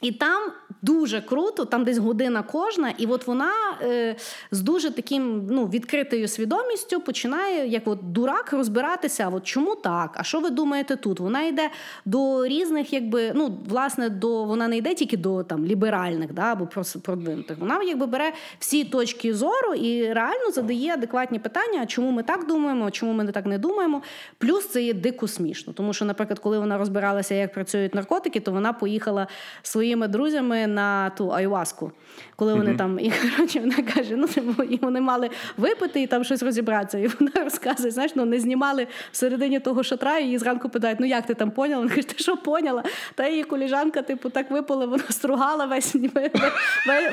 [0.00, 0.52] І там
[0.82, 3.52] дуже круто, там десь година кожна, і от вона
[3.82, 4.16] е,
[4.50, 10.10] з дуже таким ну, відкритою свідомістю починає, як от дурак, розбиратися, от чому так?
[10.14, 11.20] А що ви думаєте тут?
[11.20, 11.70] Вона йде
[12.04, 16.68] до різних, якби, ну, власне, до вона не йде тільки до там ліберальних, да, або
[17.02, 17.58] продвинутих.
[17.58, 22.90] Вона якби бере всі точки зору і реально задає адекватні питання, чому ми так думаємо,
[22.90, 24.02] чому ми не так не думаємо.
[24.38, 25.72] Плюс це є дико смішно.
[25.72, 29.26] Тому що, наприклад, коли вона розбиралася, як працюють наркотики, то вона поїхала
[29.62, 31.92] своїми друзями на ту айваску.
[32.36, 36.24] Коли вони там, і коротше, вона каже, ну типу, і вони мали випити і там
[36.24, 36.98] щось розібратися.
[36.98, 41.06] І вона розказує, знаєш, ну не знімали всередині того шатра, і її зранку питають, ну
[41.06, 41.82] як ти там поняла?
[41.82, 42.84] Вона каже, ти що поняла?
[43.14, 46.32] Та її коліжанка, типу, так випила, вона стругала весь, весь,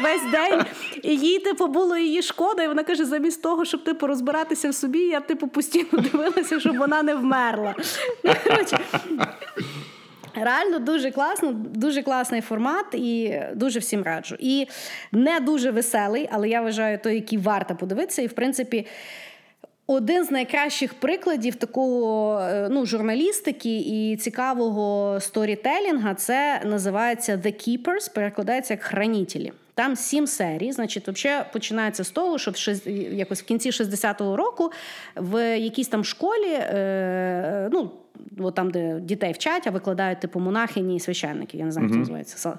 [0.01, 0.61] весь день.
[1.03, 2.63] І їй, типу, було її шкода.
[2.63, 6.77] І вона каже, замість того, щоб типу розбиратися в собі, я типу постійно дивилася, щоб
[6.77, 7.75] вона не вмерла.
[10.35, 14.35] Реально дуже класно, дуже класний формат і дуже всім раджу.
[14.39, 14.67] І
[15.11, 18.21] не дуже веселий, але я вважаю той, який варто подивитися.
[18.21, 18.87] І в принципі.
[19.87, 28.13] Один з найкращих прикладів такого е, ну, журналістики і цікавого сторітелінга це називається The Keepers,
[28.13, 29.53] перекладається як хранителі.
[29.73, 30.71] Там сім серій.
[30.71, 32.87] Значить, взагалі починається з того, що в шест...
[33.11, 34.71] якось в кінці 60-го року
[35.15, 37.69] в якійсь там школі, е...
[37.71, 37.91] ну
[38.39, 41.57] от там, де дітей вчать, а викладають типу монахині і священники.
[41.57, 42.57] Я не знаю, як це називається.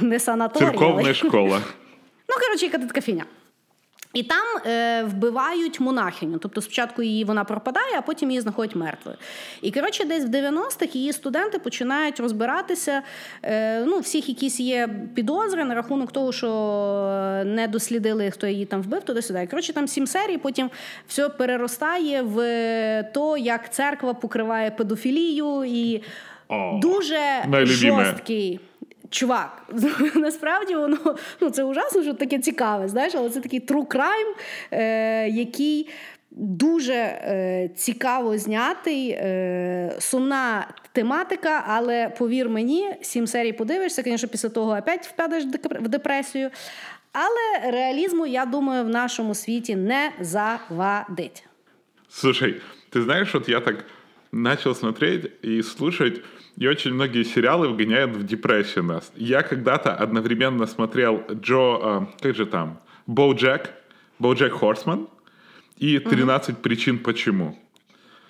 [0.00, 0.64] Не санаторій.
[0.64, 1.14] Церковна але...
[1.14, 1.60] школа.
[2.28, 3.24] Ну, коротше, яка така фіня.
[4.14, 6.38] І там е, вбивають монахиню.
[6.38, 9.16] Тобто спочатку її вона пропадає, а потім її знаходять мертвою.
[9.62, 13.02] І коротше, десь в 90-х її студенти починають розбиратися.
[13.42, 16.48] Е, ну, всіх якісь є підозри на рахунок того, що
[17.46, 19.46] не дослідили, хто її там вбив, туди сюди.
[19.50, 20.70] Коротше, там сім серій, потім
[21.08, 22.38] все переростає в
[23.14, 26.02] то, як церква покриває педофілію і
[26.48, 28.04] О, дуже найлюбіме.
[28.04, 28.60] жорсткий.
[29.10, 29.62] Чувак,
[30.14, 34.34] насправді воно ну це ужасно, що таке цікаве, знаєш, але це такий true crime,
[34.70, 35.88] е, який
[36.30, 44.48] дуже е, цікаво знятий, е, сумна тематика, але повір мені, сім серій подивишся, звісно, після
[44.48, 45.44] того опять впадеш
[45.80, 46.50] в депресію.
[47.12, 51.44] Але реалізму, я думаю, в нашому світі не завадить.
[52.10, 53.84] Слушай, ты знаешь, вот я так
[54.32, 56.22] начал смотреть и слушать,
[56.58, 59.12] и очень многие сериалы вгоняют в депрессию нас.
[59.16, 63.70] Я когда-то одновременно смотрел Джо, а, как же там, Боуджек,
[64.18, 65.06] Боуджек Хорсман
[65.78, 67.56] и 13 причин почему.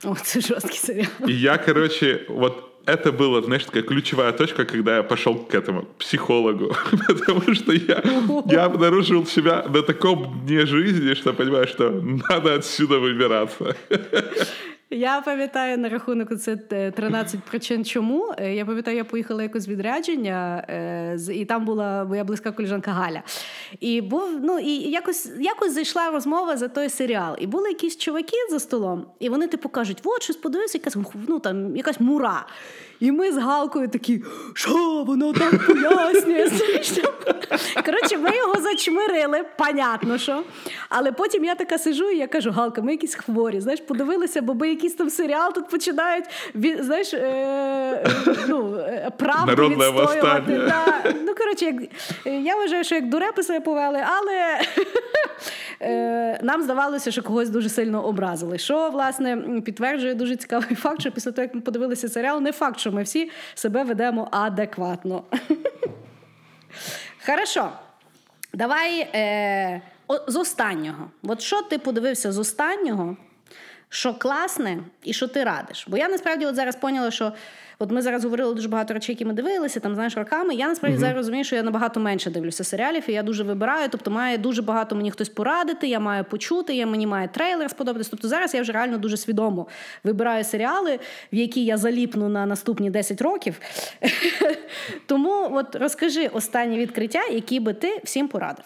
[0.05, 1.07] О, це жорсткий серіал.
[1.29, 5.83] И я, короче, вот это была, знаешь, такая ключевая точка, когда я пошел к этому
[5.83, 6.77] к психологу,
[7.07, 8.03] потому что я,
[8.47, 11.91] я обнаружил себя на таком дне жизни, что понимаю, что
[12.31, 13.75] надо отсюда выбираться.
[14.91, 18.35] Я пам'ятаю на рахунок це 13 причин чому.
[18.39, 23.23] Е, Я пам'ятаю, я поїхала якось відрядження, е, і там була моя близька коліжанка Галя.
[23.81, 27.37] І був, ну і якось, якось зайшла розмова за той серіал.
[27.39, 30.97] І були якісь чуваки за столом, і вони типу кажуть: от щось подивився, якась
[31.29, 32.47] ну там якась мура.
[33.01, 34.23] І ми з Галкою такі,
[34.55, 36.49] що воно так пояснює.
[37.85, 40.43] Коротше, ми його зачмирили, понятно що.
[40.89, 43.61] Але потім я така сижу, і я кажу, Галка, ми якісь хворі.
[43.61, 46.25] Знаєш, подивилися, бо ми якийсь там серіал тут починають
[46.81, 48.07] знаєш, е,
[48.49, 50.59] ну, е, правду Народне відстоювати.
[50.67, 51.15] Да.
[51.27, 51.75] Ну, коротше, як,
[52.45, 54.61] я вважаю, що як дурепи себе повели, але
[55.81, 58.59] е, нам здавалося, що когось дуже сильно образили.
[58.59, 62.81] Що, власне, підтверджує дуже цікавий факт, що після того, як ми подивилися серіал, не факт,
[62.81, 65.25] що ми всі себе ведемо адекватно.
[67.27, 67.73] Хорошо.
[68.53, 69.83] Давай е,
[70.27, 71.11] з останнього.
[71.23, 73.17] От що ти подивився з останнього,
[73.89, 75.87] що класне і що ти радиш?
[75.89, 77.33] Бо я насправді от зараз поняла, що
[77.80, 80.56] от ми зараз говорили дуже багато речей, які ми дивилися, там знаєш роками.
[80.56, 83.90] Я насправді зараз розумію, що я набагато менше дивлюся серіалів, і я дуже вибираю.
[83.92, 88.10] Тобто має дуже багато мені хтось порадити, я маю почути, я мені має трейлер сподобатись.
[88.10, 89.68] Тобто зараз я вже реально дуже свідомо
[90.04, 91.00] вибираю серіали,
[91.34, 93.60] в які я заліпну на наступні 10 років.
[95.06, 98.66] Тому от розкажи останні відкриття, які би ти всім порадив.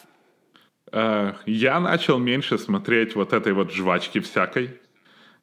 [0.91, 4.69] Э, Я начал меньше смотреть вот этой вот жвачки всякой.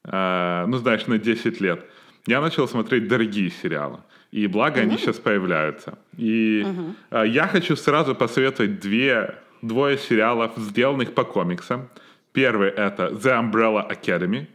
[0.05, 1.78] Э, Ну, знаешь, на 10 лет.
[2.28, 3.99] Я начал смотреть дорогие сериалы.
[4.32, 5.97] И благо они сейчас появляются.
[6.17, 6.65] И
[7.09, 11.89] э, я хочу сразу посоветовать две, двое сериалов, сделанных по комиксам.
[12.32, 14.45] Первый это The Umbrella Academy.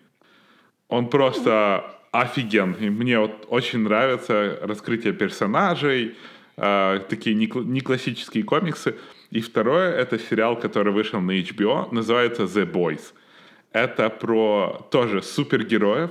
[0.88, 2.90] Он просто офигенный.
[2.90, 6.16] Мне вот очень нравится раскрытие персонажей,
[6.56, 8.94] э, такие не, не классические комиксы.
[9.30, 13.12] И второе это сериал, который вышел на HBO, называется The Boys.
[13.72, 16.10] Это про тоже супергероев,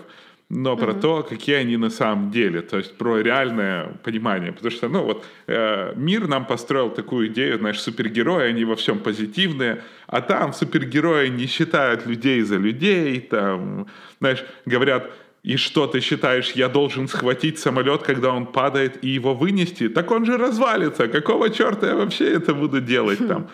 [0.56, 4.52] но про то, какие они на самом деле, то есть про реальное понимание.
[4.52, 9.00] Потому что, ну вот, э, мир нам построил такую идею, знаешь, супергерои, они во всем
[9.00, 13.88] позитивные, а там супергерои не считают людей за людей, там,
[14.20, 19.34] знаешь, говорят, и что ты считаешь, я должен схватить самолет, когда он падает, и его
[19.34, 19.90] вынести?
[19.90, 21.08] Так он же развалится.
[21.08, 23.50] Какого черта я вообще это буду делать там?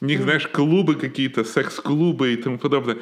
[0.00, 2.98] У них, знаешь, клубы какие-то, секс-клубы и тому подобное.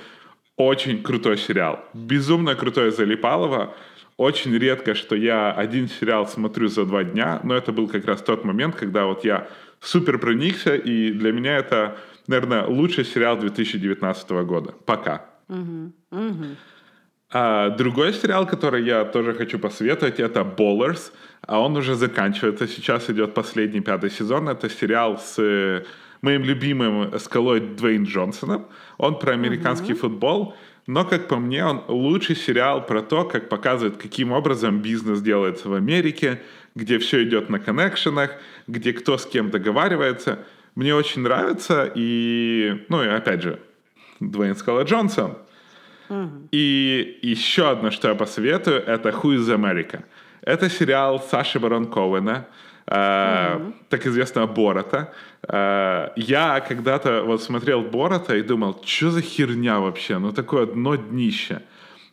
[0.57, 1.85] Очень крутой сериал.
[1.95, 3.75] Безумно крутой Залипалова.
[4.17, 8.23] Очень редко, что я один сериал смотрю за два дня, но это был как раз
[8.23, 9.49] тот момент, когда вот я
[9.81, 11.97] супер проникся, и для меня это,
[12.29, 14.73] наверное, лучший сериал 2019 года.
[14.87, 15.27] Пока.
[17.37, 21.11] А, другой сериал, который я тоже хочу посоветовать, это Ballers.
[21.43, 22.69] А он уже заканчивается.
[22.69, 24.49] Сейчас идет последний пятый сезон.
[24.49, 25.85] Это сериал с
[26.25, 28.67] моим любимым скалой Двейн Джонсоном.
[28.99, 30.55] Он про американский футбол.
[30.87, 35.69] Но, как по мне, он лучший сериал про то, как показывает, каким образом бизнес делается
[35.69, 36.43] в Америке,
[36.75, 38.33] где все идет на коннекшенах,
[38.67, 40.45] где кто с кем договаривается.
[40.75, 41.91] Мне очень нравится.
[41.95, 43.61] И, ну и опять же,
[44.21, 45.39] Двейн Скала Джонсон.
[46.51, 50.05] И еще одно, что я посоветую, это Who is America.
[50.43, 52.47] Это сериал Саши Барон Коуэна,
[52.87, 55.13] э, так известного Борота.
[55.49, 60.97] Э, я когда-то вот смотрел Борота и думал, что за херня вообще, ну такое дно
[60.97, 61.63] днище.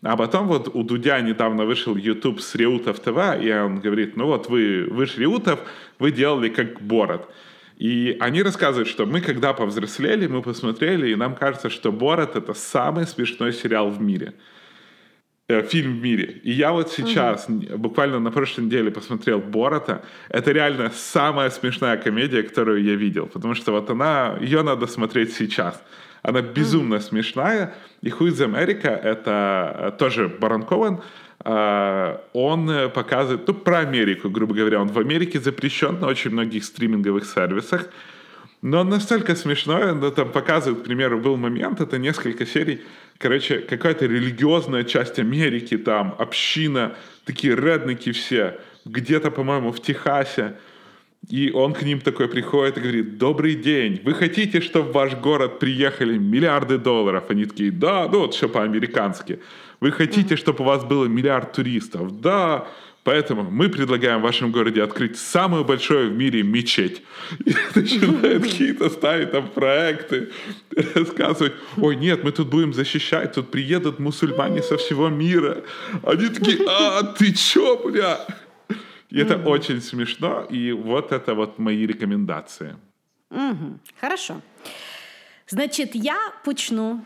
[0.04, 4.26] А потом вот у Дудя недавно вышел YouTube с Реутов ТВ, и он говорит, ну
[4.26, 5.60] вот вы, вы ж Реутов,
[6.00, 7.30] вы делали как Борот.
[7.78, 12.54] И они рассказывают, что мы, когда повзрослели, мы посмотрели, и нам кажется, что «Борат»— это
[12.54, 14.34] самый смешной сериал в мире.
[15.62, 16.42] Фильм в мире.
[16.44, 17.78] И я вот сейчас, угу.
[17.78, 20.04] буквально на прошлой неделе посмотрел «Борота».
[20.30, 23.28] Это реально самая смешная комедия, которую я видел.
[23.28, 25.82] Потому что вот она, ее надо смотреть сейчас.
[26.24, 27.04] Она безумно угу.
[27.04, 27.74] смешная.
[28.02, 31.02] И «Who Америка»— это э, тоже Баранкован,
[31.44, 34.80] Uh, он показывает, ну, про Америку, грубо говоря.
[34.80, 37.90] Он в Америке запрещен на очень многих стриминговых сервисах.
[38.62, 42.82] Но он настолько смешной, он там показывает, к примеру, был момент, это несколько серий,
[43.22, 46.96] короче, какая-то религиозная часть Америки, там, община,
[47.26, 50.56] такие редники все, где-то, по-моему, в Техасе.
[51.30, 55.16] И он к ним такой приходит и говорит, добрый день, вы хотите, чтобы в ваш
[55.16, 57.26] город приехали миллиарды долларов?
[57.30, 59.40] Они такие, да, ну вот все по-американски.
[59.80, 62.20] Вы хотите, чтобы у вас было миллиард туристов?
[62.22, 62.68] Да.
[63.04, 67.02] Поэтому мы предлагаем в вашем городе открыть самую большую в мире мечеть.
[67.46, 70.30] И начинают какие-то ставить там проекты,
[70.96, 75.64] рассказывать, ой, нет, мы тут будем защищать, тут приедут мусульмане со всего мира.
[76.04, 78.20] Они такие, а, ты чё, бля?
[79.10, 79.48] И это mm-hmm.
[79.48, 82.76] очень смешно, и вот это вот мои рекомендации.
[83.32, 83.80] Угу.
[84.00, 84.42] Хорошо.
[85.48, 87.04] Значить, я почну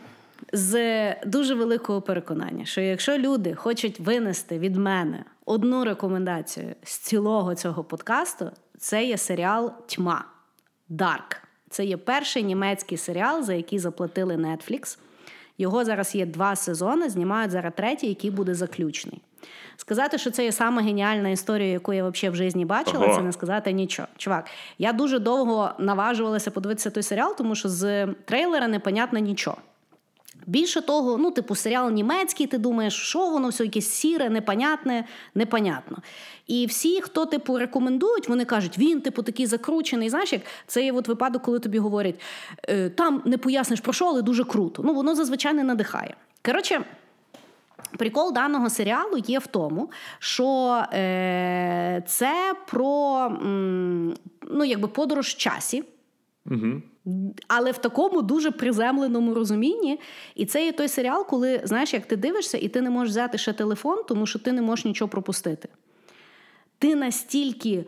[0.52, 7.54] з дуже великого переконання, що якщо люди хочуть винести від мене одну рекомендацію з цілого
[7.54, 10.24] цього подкасту, це є серіал Тьма
[10.88, 11.42] Dark.
[11.70, 14.98] Це є перший німецький серіал, за який заплатили Netflix.
[15.58, 19.22] Його зараз є два сезони, знімають зараз третій, який буде заключний.
[19.76, 23.16] Сказати, що це є саме геніальна історія, яку я взагалі в житті бачила, ага.
[23.16, 24.08] це не сказати нічого.
[24.16, 24.46] Чувак,
[24.78, 29.56] я дуже довго наважувалася подивитися той серіал, тому що з трейлера непонятно нічого.
[30.46, 35.04] Більше того, ну, типу, серіал німецький, ти думаєш, що воно все якесь сіре, непонятне,
[35.34, 35.98] непонятно.
[36.46, 40.10] І всі, хто типу рекомендують, вони кажуть, він, типу, такий закручений.
[40.10, 42.20] Знаєш, як це є от випадок, коли тобі говорять,
[42.68, 44.82] «Е, там не поясниш про що, але дуже круто.
[44.82, 46.14] Ну, воно зазвичай не надихає.
[46.44, 46.80] Коротше.
[47.98, 54.14] Прикол даного серіалу є в тому, що е, це про м,
[54.50, 55.84] ну, якби подорож в часі.
[56.50, 56.82] Угу.
[57.48, 60.00] Але в такому дуже приземленому розумінні.
[60.34, 63.38] І це є той серіал, коли знаєш, як ти дивишся, і ти не можеш взяти
[63.38, 65.68] ще телефон, тому що ти не можеш нічого пропустити.
[66.78, 67.84] Ти настільки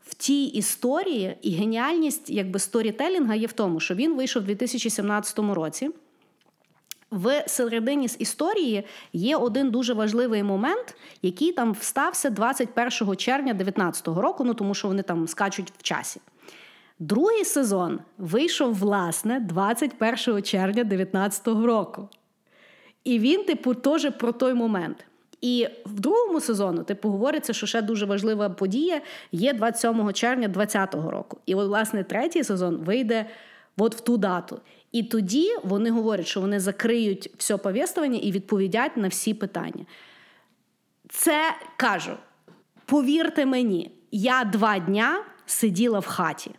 [0.00, 5.38] в тій історії, і геніальність якби сторітелінга є в тому, що він вийшов у 2017
[5.38, 5.90] році.
[7.10, 14.08] В середині з історії є один дуже важливий момент, який там встався 21 червня 2019
[14.08, 16.20] року, ну тому що вони там скачуть в часі.
[17.02, 22.08] Другий сезон вийшов, власне, 21 червня 2019 року.
[23.04, 25.06] І він, типу, теж про той момент.
[25.40, 29.00] І в другому сезону, типу, говориться, що ще дуже важлива подія
[29.32, 31.38] є 27 червня 2020 року.
[31.46, 33.26] І, от, власне, третій сезон вийде
[33.76, 34.60] от в ту дату.
[34.92, 39.86] І тоді вони говорять, що вони закриють все повістування і відповідять на всі питання.
[41.08, 42.12] Це кажу,
[42.86, 46.50] повірте мені, я два дня сиділа в хаті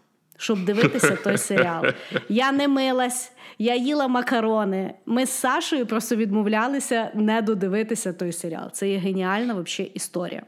[0.44, 1.86] щоб дивитися той серіал.
[2.30, 4.94] Я не милась, я їла макарони.
[5.06, 8.72] Ми з Сашою просто відмовлялися не додивитися той серіал.
[8.72, 10.42] Це є геніальна взагалі історія.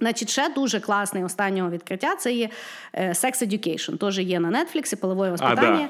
[0.00, 2.48] Значить, ще дуже класне останнього відкриття це є
[2.92, 3.96] е, Sex Education.
[3.96, 5.74] Теж є на Нетфліксі, полової воспитання.
[5.74, 5.88] А, да.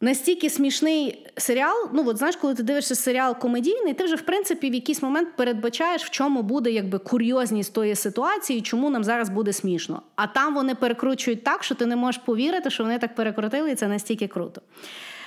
[0.00, 1.88] Настільки смішний серіал.
[1.92, 5.28] Ну, от знаєш, коли ти дивишся серіал комедійний, ти вже в принципі в якийсь момент
[5.36, 10.02] передбачаєш, в чому буде якби курйозність тої ситуації, чому нам зараз буде смішно.
[10.16, 13.74] А там вони перекручують так, що ти не можеш повірити, що вони так перекрутили, і
[13.74, 14.62] це настільки круто.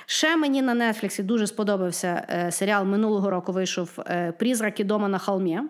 [0.06, 3.52] Ще мені на Нетфліксі дуже сподобався е, серіал минулого року.
[3.52, 5.60] Вийшов е, Прізраки дома на холмі.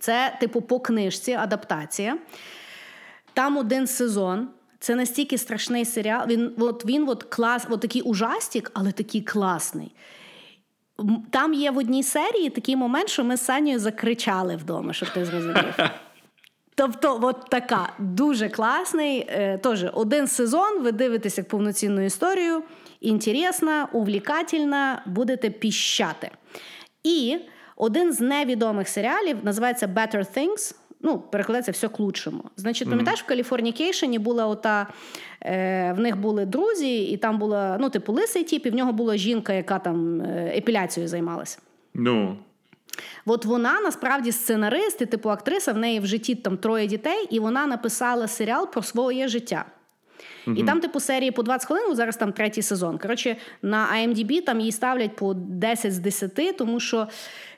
[0.00, 2.18] Це, типу, по книжці адаптація.
[3.32, 4.48] Там один сезон.
[4.80, 6.26] Це настільки страшний серіал.
[6.28, 9.94] Він от він от клас, от такий ужастик, але такий класний.
[11.30, 15.24] Там є в одній серії такий момент, що ми з Санєю закричали вдома, щоб ти
[15.24, 15.74] зрозумів.
[16.74, 19.26] Тобто, от така дуже класний.
[19.28, 22.62] Е, Тож, один сезон, ви дивитесь як повноцінну історію.
[23.00, 26.30] Інтересна, увлікательна, будете піщати.
[27.02, 27.38] І
[27.76, 32.44] один з невідомих серіалів називається Better Things ну, перекладається все к лучшому.
[32.56, 34.86] Значить, пам'ятаєш, в Каліфорнікейшені була ота,
[35.40, 38.92] е, в них були друзі, і там була, ну, типу, лисий тіп, і в нього
[38.92, 41.58] була жінка, яка там е, епіляцією займалася.
[41.94, 42.36] Ну.
[43.26, 47.40] От вона насправді сценарист і типу актриса, в неї в житті там троє дітей, і
[47.40, 49.64] вона написала серіал про своє життя.
[50.56, 52.98] І там, типу, серії по 20 хвилин, зараз там третій сезон.
[52.98, 57.08] Коротше, на IMDb там її ставлять по 10 з 10, тому що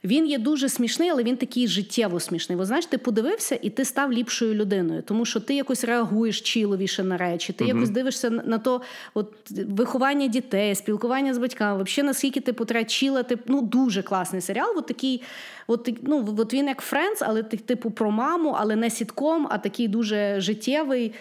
[0.05, 2.59] він є дуже смішний, але він такий життєво смішний.
[2.59, 7.05] Бо знаєш, ти подивився і ти став ліпшою людиною, тому що ти якось реагуєш чіловіше
[7.05, 8.81] на речі, ти uh якось дивишся на то,
[9.15, 11.83] от виховання дітей, спілкування з батьками.
[11.83, 13.39] Взагалі, наскільки типу, треба чілити.
[13.47, 14.75] Ну, дуже класний серіал.
[14.77, 15.23] От такий,
[15.67, 19.89] от, ну, от він як Френдс, але типу про маму, але не сітком, а такий
[19.89, 21.13] дуже життєвий.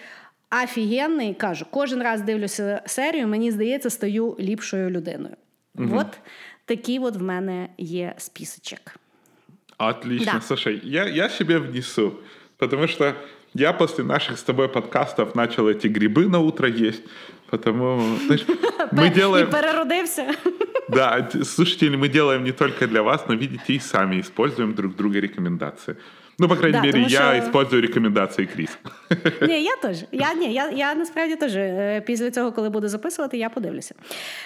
[0.63, 5.35] Офігенний, кажу, кожен раз дивлюся серію, мені здається, стаю ліпшою людиною.
[5.75, 5.97] Угу.
[5.97, 6.07] От
[6.65, 8.95] такий от в мене є списочек.
[9.77, 10.31] Отлично.
[10.33, 10.41] Да.
[10.41, 12.13] Слушай, я, я себе внесу,
[12.57, 13.13] потому что
[13.53, 17.03] я после наших с тобой подкастов начал эти грибы на утро есть,
[17.49, 18.45] потому, знаешь,
[18.91, 19.47] мы делаем...
[19.47, 20.35] И переродился.
[20.87, 25.19] Да, слушатели, мы делаем не только для вас, но, видите, и сами используем друг друга
[25.19, 25.97] рекомендации.
[26.40, 27.46] Ну, по крайней да, мере, я що...
[27.46, 28.78] использую рекомендації Кріс.
[29.42, 30.04] Ні, я теж.
[30.12, 33.94] Я ні, я, я насправді теж е, після цього, коли буду записувати, я подивлюся.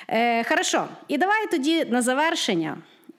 [0.09, 0.85] Е, Хорошо.
[1.09, 2.77] І давай тоді на завершення.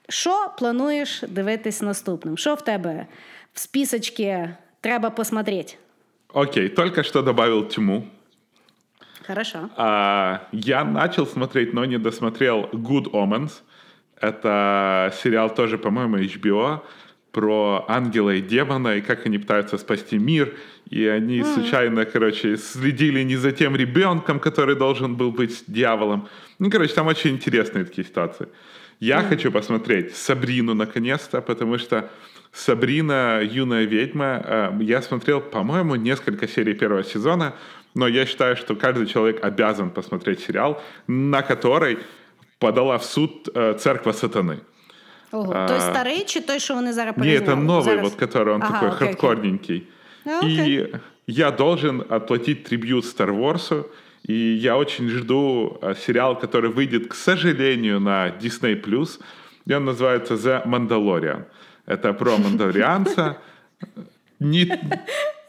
[0.08, 2.38] Що плануєш дивитись наступним?
[2.38, 3.06] Що в тебе
[3.52, 4.48] в списочці
[4.80, 5.74] треба посмотрети?
[6.32, 8.04] Окей, только что добавил тьму.
[9.26, 9.58] Хорошо.
[9.76, 13.50] А, я начал смотреть, но не досмотрел Good Omens.
[14.20, 16.80] Это сериал тоже, по-моему, HBO
[17.36, 20.54] про ангела и демона, и как они пытаются спасти мир.
[20.88, 21.54] И они mm.
[21.54, 26.28] случайно, короче, следили не за тем ребенком, который должен был быть дьяволом.
[26.58, 28.48] Ну, короче, там очень интересные такие ситуации.
[29.00, 29.28] Я mm.
[29.28, 32.10] хочу посмотреть Сабрину наконец-то, потому что
[32.54, 37.52] Сабрина, юная ведьма, э, я смотрел, по-моему, несколько серий первого сезона,
[37.94, 41.98] но я считаю, что каждый человек обязан посмотреть сериал, на который
[42.58, 44.60] подала в суд э, церковь сатаны.
[45.32, 45.52] Ого.
[45.54, 48.02] А, той старый, чи той, что вони зараз Нет, это новый, зараз...
[48.02, 49.82] вот, который он ага, такой окей, хардкорненький.
[50.24, 50.80] Окей.
[50.80, 50.90] И
[51.26, 53.84] я должен отплатить трибют Star Wars,
[54.28, 59.08] и я очень жду э, сериал, который выйдет, к сожалению, на Disney+.
[59.66, 61.44] И он называется The Mandalorian.
[61.86, 63.38] Это про мандалорианца.
[64.40, 64.78] Не...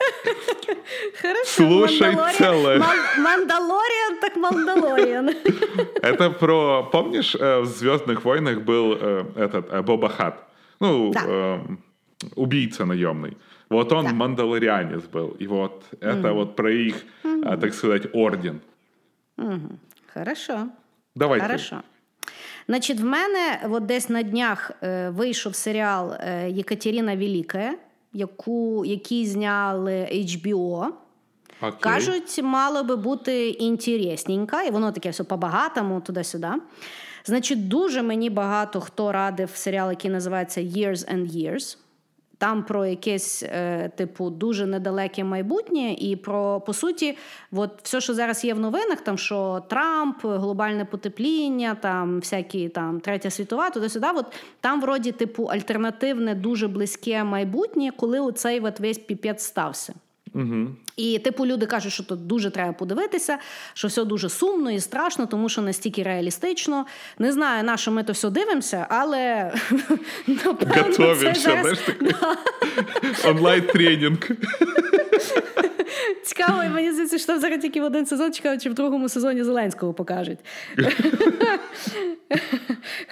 [1.21, 2.79] Хорошо, Слушай целое.
[3.17, 5.29] Мандалориан так Мандалориан.
[6.01, 6.83] Это про...
[6.91, 10.43] Помнишь, э, в «Звездных войнах» был э, этот э, Боба Хат?
[10.79, 11.59] Ну, да.
[12.35, 13.37] убийца наемный.
[13.69, 14.13] Вот он да.
[14.13, 15.35] мандалорианец был.
[15.39, 16.95] И вот это вот про их,
[17.43, 18.61] так сказать, орден.
[20.13, 20.69] Хорошо.
[21.15, 21.81] Давай Хорошо.
[22.67, 24.71] Значить, в мене от десь на днях
[25.09, 26.13] вийшов серіал
[26.47, 27.73] Єкатерина Велика
[28.13, 30.87] яку, який зняли HBO.
[31.61, 31.79] Okay.
[31.79, 36.49] Кажуть, мало би бути інтересненька, і воно таке все по-багатому, туди-сюди.
[37.25, 41.77] Значить, дуже мені багато хто радив серіал, який називається Years and Years.
[42.37, 47.17] Там про якесь, е, типу, дуже недалеке майбутнє, і про по суті,
[47.51, 52.99] от все, що зараз є в новинах, там що Трамп, глобальне потепління, там всякі там
[52.99, 54.07] третя світова, туди-сюди.
[54.15, 54.25] От
[54.61, 59.93] там, вроді, типу, альтернативне, дуже близьке майбутнє, коли оцей от весь піпець стався.
[60.33, 60.67] Угу.
[60.97, 63.37] І, типу, люди кажуть, що тут дуже треба подивитися,
[63.73, 66.85] що все дуже сумно і страшно, тому що настільки реалістично.
[67.19, 69.53] Не знаю, на що ми то все дивимося, але
[70.27, 72.13] Готовимося, знаєш, такий
[73.25, 74.29] онлайн-тренінг.
[76.23, 79.43] Цікаво, і мені здається, що зараз тільки в один сезон цікаво, чи в другому сезоні
[79.43, 80.39] Зеленського покажуть.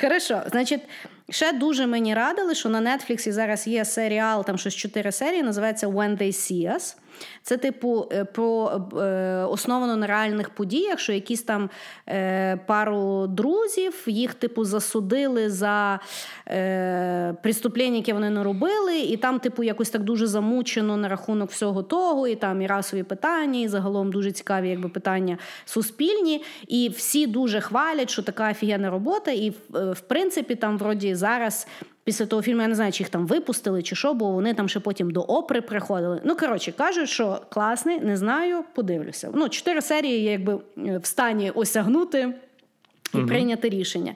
[0.01, 0.81] Хорошо, значить,
[1.29, 5.87] ще дуже мені радили, що на Нетфліксі зараз є серіал, там щось чотири серії, називається
[5.87, 6.95] When They See Us.
[7.41, 11.69] Це, типу, е, про е, основано на реальних подіях, що якісь там
[12.09, 15.99] е, пару друзів їх, типу, засудили за
[16.47, 21.51] е, преступлення, яке вони не робили, і там, типу, якось так дуже замучено на рахунок
[21.51, 26.43] всього того, і там і расові питання, і загалом дуже цікаві якби, питання суспільні.
[26.67, 29.31] І всі дуже хвалять, що така офігенна робота.
[29.31, 31.67] І в, в принципі, там вроді зараз
[32.05, 34.69] після того фільму я не знаю, чи їх там випустили, чи що, бо вони там
[34.69, 36.21] ще потім до опри приходили.
[36.23, 39.29] Ну, коротше, кажуть, що класний, не знаю, подивлюся.
[39.33, 42.33] Ну, чотири серії я якби е, в стані осягнути.
[43.13, 44.13] І uh прийняти рішення.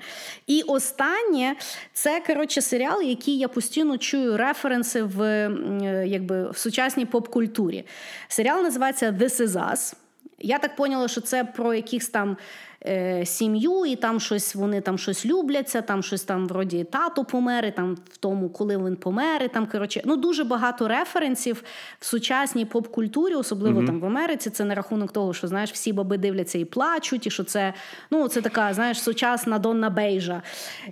[0.47, 1.55] І останнє
[1.93, 7.85] це коротше серіал, який я постійно чую референси в е, якби, в сучасній поп-культурі.
[8.27, 9.93] Серіал називається This Is Us.
[10.39, 12.37] Я так поняла, що це про якихось там
[12.85, 17.65] е, сім'ю, і там щось вони там щось любляться, там щось там вроді тато помер,
[17.65, 19.43] і там в тому, коли він помер.
[19.43, 21.63] і Там коротше, ну дуже багато референсів
[21.99, 23.85] в сучасній поп-культурі, особливо mm-hmm.
[23.85, 24.49] там в Америці.
[24.49, 27.73] Це на рахунок того, що знаєш, всі баби дивляться і плачуть, і що це
[28.11, 30.41] ну це така, знаєш, сучасна Донна Бейжа.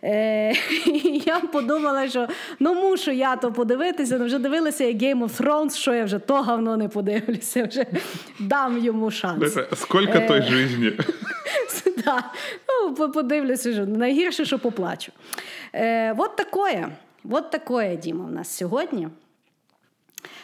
[0.03, 0.53] Е,
[1.25, 2.27] Я подумала, що
[2.59, 4.17] ну мушу я то подивитися.
[4.17, 7.65] Ну вже дивилася як Game of Thrones, що я вже то говно не подивлюся.
[7.65, 7.85] Вже
[8.39, 9.57] дам йому шанс.
[9.73, 10.93] Скільки той е, житті?
[12.07, 12.23] Да.
[12.69, 15.11] Ну, подивлюся, що найгірше, що поплачу.
[15.73, 16.87] Е, От такое.
[17.23, 19.07] Вот такое, Діма, у нас сьогодні.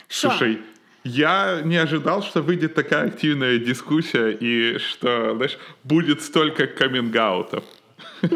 [0.07, 0.29] Шо?
[0.29, 0.59] Слушай,
[1.03, 7.63] я не ожидал, что выйдет такая активная дискуссия и что, знаешь, будет столько каминг-аутов.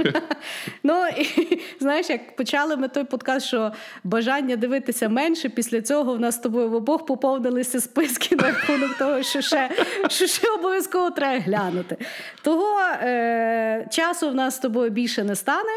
[0.82, 1.26] Ну, і,
[1.80, 3.72] знаєш, як почали ми той подкаст, що
[4.04, 8.98] бажання дивитися менше, після цього в нас з тобою в обох поповнилися списки на рахунок
[8.98, 9.70] того, що ще
[10.08, 11.96] що ще обов'язково треба глянути.
[12.42, 15.72] Того е, часу в нас з тобою більше не стане.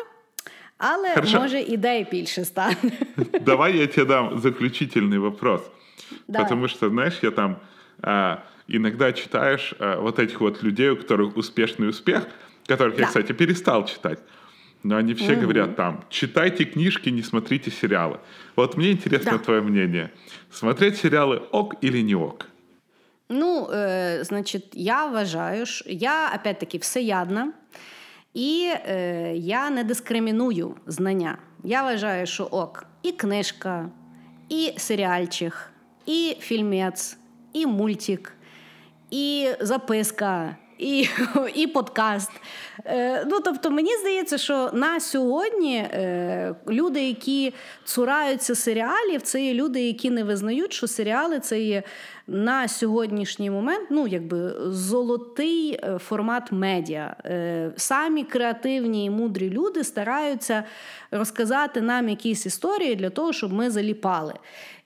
[0.77, 1.39] Але Хорошо.
[1.39, 2.75] може ідей більше стане.
[3.41, 5.61] Давай я тебе дам заключительный вопрос.
[6.27, 6.43] Давай.
[6.43, 7.55] Потому что, знаешь, я там
[8.01, 12.27] а, иногда читаешь а, вот этих вот людей, у которых успешный успех,
[12.67, 13.01] которых да.
[13.01, 14.19] я, кстати, перестал читать.
[14.83, 15.41] Но они все угу.
[15.41, 18.19] говорят там, читайте книжки, не смотрите сериалы.
[18.55, 19.37] Вот мне интересно да.
[19.39, 20.11] твое мнение.
[20.51, 22.47] Смотреть сериалы ок или не ок?
[23.29, 27.53] Ну, е, значить, я вважаю, що я опять-таки всеядна,
[28.33, 31.37] і е, я не дискриміную знання.
[31.63, 33.89] Я вважаю, що ок, і книжка,
[34.49, 35.71] і серіальчик,
[36.05, 37.17] і фільмець,
[37.53, 38.33] і мультик,
[39.11, 41.08] і записка і
[41.54, 42.30] і подкаст.
[42.84, 47.54] Е, Ну, Тобто, мені здається, що на сьогодні е, люди, які
[47.84, 51.82] цураються серіалів, це є люди, які не визнають, що серіали це є
[52.26, 57.16] на сьогоднішній момент ну, якби золотий е, формат медіа.
[57.76, 60.64] Самі креативні і мудрі люди стараються
[61.10, 64.34] розказати нам якісь історії для того, щоб ми заліпали.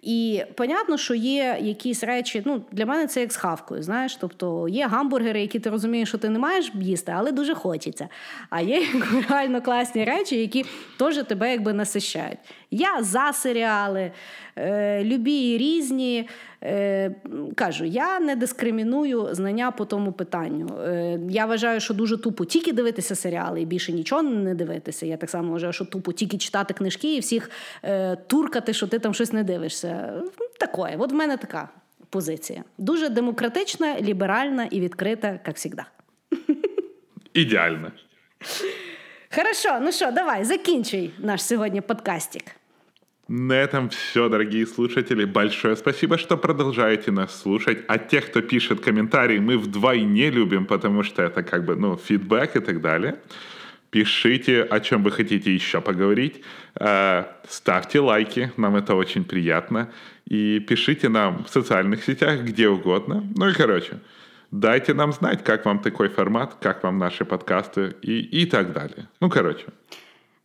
[0.04, 2.42] І понятно, що є якісь речі.
[2.46, 3.82] Ну для мене це як з хавкою.
[3.82, 8.08] Знаєш, тобто є гамбургери, які ти розумієш, що ти не маєш їсти, але дуже хочеться.
[8.50, 8.82] А є
[9.28, 10.64] реально класні речі, які
[10.98, 12.38] теж тебе якби насищають.
[12.70, 14.12] Я за серіали,
[14.56, 16.28] е, любі різні.
[16.64, 17.14] Е,
[17.54, 20.68] Кажу, я не дискриміную знання по тому питанню.
[20.80, 25.06] Е, Я вважаю, що дуже тупо тільки дивитися серіали і більше нічого не дивитися.
[25.06, 27.50] Я так само вважаю, що тупо тільки читати книжки і всіх
[27.82, 30.22] е, туркати, що ти там щось не дивишся.
[30.58, 30.96] Такое.
[30.98, 31.68] От в мене така
[32.10, 32.64] позиція.
[32.78, 35.82] Дуже демократична, ліберальна і відкрита, як завжди.
[37.34, 37.92] Ідеально.
[39.34, 42.44] Хорошо, ну що, давай, закінчуй наш сьогодні подкастик.
[43.28, 45.24] На этом все, дорогие слушатели.
[45.24, 47.78] Большое спасибо, что продолжаете нас слушать.
[47.88, 52.56] А тех, кто пишет комментарии, мы вдвойне любим, потому что это как бы, ну, фидбэк
[52.56, 53.16] и так далее.
[53.88, 56.42] Пишите, о чем вы хотите еще поговорить.
[56.78, 59.90] Э, ставьте лайки, нам это очень приятно.
[60.26, 63.24] И пишите нам в социальных сетях, где угодно.
[63.36, 64.00] Ну и, короче,
[64.50, 69.06] дайте нам знать, как вам такой формат, как вам наши подкасты и, и так далее.
[69.20, 69.64] Ну, короче.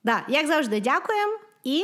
[0.03, 1.83] Да, як завжди, дякуємо і